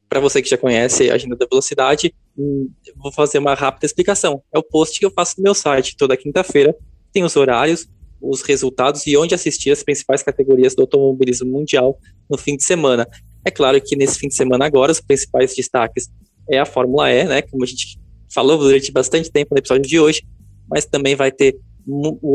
Para 0.06 0.20
você 0.20 0.42
que 0.42 0.48
já 0.50 0.58
conhece 0.58 1.10
a 1.10 1.14
agenda 1.14 1.34
da 1.34 1.46
velocidade, 1.50 2.14
hum, 2.36 2.70
vou 2.94 3.10
fazer 3.10 3.38
uma 3.38 3.54
rápida 3.54 3.86
explicação. 3.86 4.42
É 4.52 4.58
o 4.58 4.62
post 4.62 4.98
que 4.98 5.06
eu 5.06 5.10
faço 5.10 5.36
no 5.38 5.44
meu 5.44 5.54
site 5.54 5.96
toda 5.96 6.14
quinta-feira, 6.14 6.76
tem 7.10 7.24
os 7.24 7.36
horários, 7.36 7.88
os 8.20 8.42
resultados 8.42 9.06
e 9.06 9.16
onde 9.16 9.34
assistir 9.34 9.70
as 9.70 9.82
principais 9.82 10.22
categorias 10.22 10.74
do 10.74 10.82
automobilismo 10.82 11.50
mundial 11.50 11.98
no 12.28 12.36
fim 12.36 12.56
de 12.56 12.64
semana. 12.64 13.06
É 13.44 13.50
claro 13.50 13.80
que 13.80 13.96
nesse 13.96 14.18
fim 14.18 14.28
de 14.28 14.34
semana 14.34 14.66
agora, 14.66 14.92
os 14.92 15.00
principais 15.00 15.54
destaques 15.54 16.10
é 16.50 16.58
a 16.58 16.66
Fórmula 16.66 17.10
E, 17.10 17.24
né? 17.24 17.42
Como 17.42 17.64
a 17.64 17.66
gente 17.66 17.98
falou 18.32 18.58
durante 18.58 18.92
bastante 18.92 19.30
tempo 19.30 19.54
no 19.54 19.58
episódio 19.58 19.88
de 19.88 19.98
hoje, 19.98 20.22
mas 20.68 20.84
também 20.84 21.14
vai 21.14 21.32
ter 21.32 21.56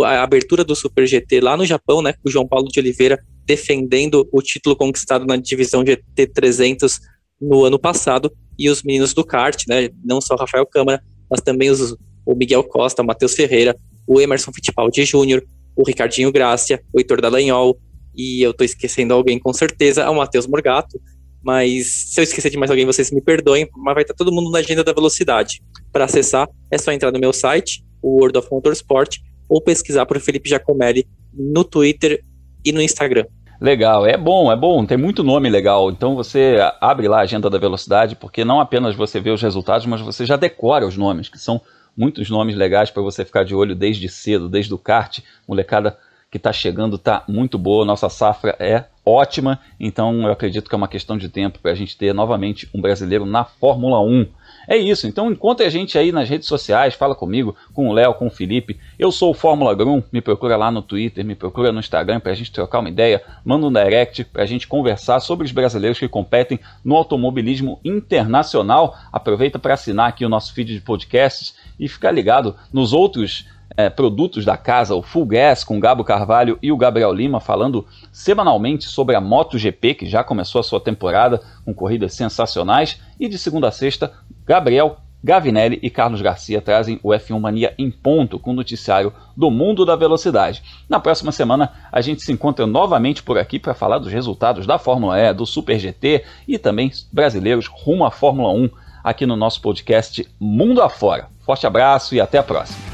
a 0.03 0.23
abertura 0.23 0.63
do 0.63 0.75
Super 0.75 1.05
GT 1.05 1.41
lá 1.41 1.55
no 1.55 1.65
Japão, 1.65 2.01
né? 2.01 2.13
Com 2.13 2.27
o 2.27 2.31
João 2.31 2.47
Paulo 2.47 2.67
de 2.67 2.79
Oliveira 2.79 3.19
defendendo 3.45 4.27
o 4.31 4.41
título 4.41 4.75
conquistado 4.75 5.25
na 5.25 5.35
divisão 5.35 5.85
GT 5.85 6.27
300 6.27 6.99
no 7.39 7.63
ano 7.63 7.77
passado 7.77 8.31
e 8.57 8.69
os 8.69 8.81
meninos 8.83 9.13
do 9.13 9.23
kart, 9.23 9.63
né? 9.67 9.89
Não 10.03 10.21
só 10.21 10.35
Rafael 10.35 10.65
Câmara, 10.65 11.01
mas 11.29 11.41
também 11.41 11.69
os, 11.69 11.95
o 12.25 12.35
Miguel 12.35 12.63
Costa, 12.63 13.01
o 13.01 13.05
Matheus 13.05 13.33
Ferreira, 13.33 13.75
o 14.07 14.19
Emerson 14.19 14.51
Fittipaldi 14.51 15.05
Júnior, 15.05 15.43
o 15.75 15.83
Ricardinho 15.85 16.31
Grácia, 16.31 16.81
o 16.93 16.99
Heitor 16.99 17.21
Dallagnol, 17.21 17.77
e 18.15 18.41
eu 18.41 18.53
tô 18.53 18.63
esquecendo 18.63 19.13
alguém 19.13 19.39
com 19.39 19.51
certeza, 19.51 20.03
é 20.03 20.09
o 20.09 20.15
Matheus 20.15 20.47
Morgato, 20.47 20.99
mas 21.43 21.87
se 22.13 22.19
eu 22.19 22.23
esquecer 22.23 22.49
de 22.49 22.57
mais 22.57 22.71
alguém, 22.71 22.85
vocês 22.85 23.11
me 23.11 23.21
perdoem, 23.21 23.69
mas 23.75 23.93
vai 23.93 24.03
estar 24.03 24.13
todo 24.13 24.31
mundo 24.31 24.49
na 24.49 24.59
agenda 24.59 24.83
da 24.83 24.93
velocidade. 24.93 25.61
Para 25.91 26.05
acessar, 26.05 26.47
é 26.71 26.77
só 26.77 26.91
entrar 26.91 27.11
no 27.11 27.19
meu 27.19 27.33
site, 27.33 27.83
o 28.01 28.19
World 28.19 28.37
of 28.37 28.47
Motorsport, 28.49 29.17
ou 29.49 29.61
pesquisar 29.61 30.05
por 30.05 30.19
Felipe 30.19 30.49
Giacomelli 30.49 31.05
no 31.33 31.63
Twitter 31.63 32.23
e 32.63 32.71
no 32.71 32.81
Instagram. 32.81 33.25
Legal, 33.59 34.05
é 34.05 34.17
bom, 34.17 34.51
é 34.51 34.55
bom, 34.55 34.85
tem 34.85 34.97
muito 34.97 35.23
nome 35.23 35.49
legal. 35.49 35.89
Então 35.91 36.15
você 36.15 36.57
abre 36.81 37.07
lá 37.07 37.19
a 37.19 37.23
agenda 37.23 37.49
da 37.49 37.57
velocidade, 37.57 38.15
porque 38.15 38.43
não 38.43 38.59
apenas 38.59 38.95
você 38.95 39.19
vê 39.19 39.29
os 39.29 39.41
resultados, 39.41 39.85
mas 39.85 40.01
você 40.01 40.25
já 40.25 40.35
decora 40.35 40.87
os 40.87 40.97
nomes, 40.97 41.29
que 41.29 41.37
são 41.37 41.61
muitos 41.95 42.29
nomes 42.29 42.55
legais 42.55 42.89
para 42.89 43.03
você 43.03 43.23
ficar 43.23 43.43
de 43.43 43.53
olho 43.53 43.75
desde 43.75 44.09
cedo, 44.09 44.49
desde 44.49 44.73
o 44.73 44.77
kart. 44.77 45.19
Molecada 45.47 45.97
que 46.31 46.37
está 46.37 46.51
chegando 46.51 46.95
está 46.95 47.23
muito 47.27 47.57
boa, 47.57 47.85
nossa 47.85 48.09
safra 48.09 48.55
é 48.59 48.85
ótima, 49.05 49.59
então 49.79 50.23
eu 50.23 50.31
acredito 50.31 50.69
que 50.69 50.75
é 50.75 50.77
uma 50.77 50.87
questão 50.87 51.17
de 51.17 51.29
tempo 51.29 51.59
para 51.59 51.71
a 51.71 51.75
gente 51.75 51.97
ter 51.97 52.13
novamente 52.13 52.69
um 52.73 52.81
brasileiro 52.81 53.25
na 53.25 53.43
Fórmula 53.43 53.99
1. 53.99 54.27
É 54.67 54.77
isso, 54.77 55.07
então 55.07 55.29
encontre 55.29 55.65
a 55.65 55.69
gente 55.69 55.97
aí 55.97 56.11
nas 56.11 56.29
redes 56.29 56.47
sociais, 56.47 56.93
fala 56.93 57.13
comigo, 57.13 57.55
com 57.73 57.89
o 57.89 57.93
Léo, 57.93 58.13
com 58.13 58.27
o 58.27 58.31
Felipe. 58.31 58.79
Eu 58.97 59.11
sou 59.11 59.31
o 59.31 59.33
Fórmula 59.33 59.75
Grum, 59.75 60.01
me 60.11 60.21
procura 60.21 60.55
lá 60.55 60.71
no 60.71 60.81
Twitter, 60.81 61.25
me 61.25 61.35
procura 61.35 61.71
no 61.71 61.79
Instagram 61.79 62.19
para 62.21 62.31
a 62.31 62.35
gente 62.35 62.51
trocar 62.51 62.79
uma 62.79 62.89
ideia, 62.89 63.21
manda 63.43 63.65
um 63.65 63.73
direct 63.73 64.23
para 64.25 64.43
a 64.43 64.45
gente 64.45 64.67
conversar 64.67 65.19
sobre 65.19 65.45
os 65.45 65.51
brasileiros 65.51 65.99
que 65.99 66.07
competem 66.07 66.59
no 66.83 66.95
automobilismo 66.95 67.79
internacional. 67.83 68.95
Aproveita 69.11 69.59
para 69.59 69.73
assinar 69.73 70.07
aqui 70.09 70.25
o 70.25 70.29
nosso 70.29 70.53
feed 70.53 70.73
de 70.73 70.81
podcasts 70.81 71.55
e 71.77 71.89
ficar 71.89 72.11
ligado 72.11 72.55
nos 72.71 72.93
outros 72.93 73.45
é, 73.75 73.89
produtos 73.89 74.45
da 74.45 74.57
casa, 74.57 74.95
o 74.95 75.01
Full 75.01 75.25
Gas 75.25 75.63
com 75.63 75.77
o 75.77 75.79
Gabo 75.79 76.03
Carvalho 76.03 76.57
e 76.61 76.71
o 76.71 76.77
Gabriel 76.77 77.13
Lima, 77.13 77.39
falando 77.39 77.85
semanalmente 78.11 78.85
sobre 78.85 79.15
a 79.15 79.21
MotoGP, 79.21 79.95
que 79.95 80.05
já 80.05 80.23
começou 80.23 80.59
a 80.59 80.63
sua 80.63 80.79
temporada 80.79 81.41
com 81.65 81.73
corridas 81.73 82.13
sensacionais. 82.13 83.01
E 83.19 83.27
de 83.27 83.37
segunda 83.37 83.67
a 83.67 83.71
sexta, 83.71 84.13
Gabriel, 84.45 84.97
Gavinelli 85.23 85.79
e 85.81 85.89
Carlos 85.89 86.21
Garcia 86.21 86.61
trazem 86.61 86.99
o 87.01 87.09
F1 87.09 87.39
Mania 87.39 87.73
em 87.77 87.89
ponto 87.89 88.37
com 88.37 88.51
o 88.51 88.55
noticiário 88.55 89.13
do 89.37 89.49
mundo 89.49 89.85
da 89.85 89.95
velocidade. 89.95 90.61
Na 90.89 90.99
próxima 90.99 91.31
semana 91.31 91.71
a 91.91 92.01
gente 92.01 92.21
se 92.21 92.31
encontra 92.31 92.67
novamente 92.67 93.23
por 93.23 93.37
aqui 93.37 93.57
para 93.57 93.73
falar 93.73 93.99
dos 93.99 94.11
resultados 94.11 94.67
da 94.67 94.77
Fórmula 94.77 95.17
E, 95.17 95.33
do 95.33 95.45
Super 95.45 95.79
GT 95.79 96.25
e 96.45 96.57
também 96.57 96.91
brasileiros 97.11 97.67
rumo 97.67 98.03
à 98.03 98.11
Fórmula 98.11 98.49
1 98.49 98.69
aqui 99.01 99.25
no 99.25 99.37
nosso 99.37 99.61
podcast 99.61 100.27
Mundo 100.39 100.81
Afora. 100.81 101.29
Forte 101.45 101.65
abraço 101.65 102.13
e 102.15 102.19
até 102.19 102.37
a 102.37 102.43
próxima. 102.43 102.92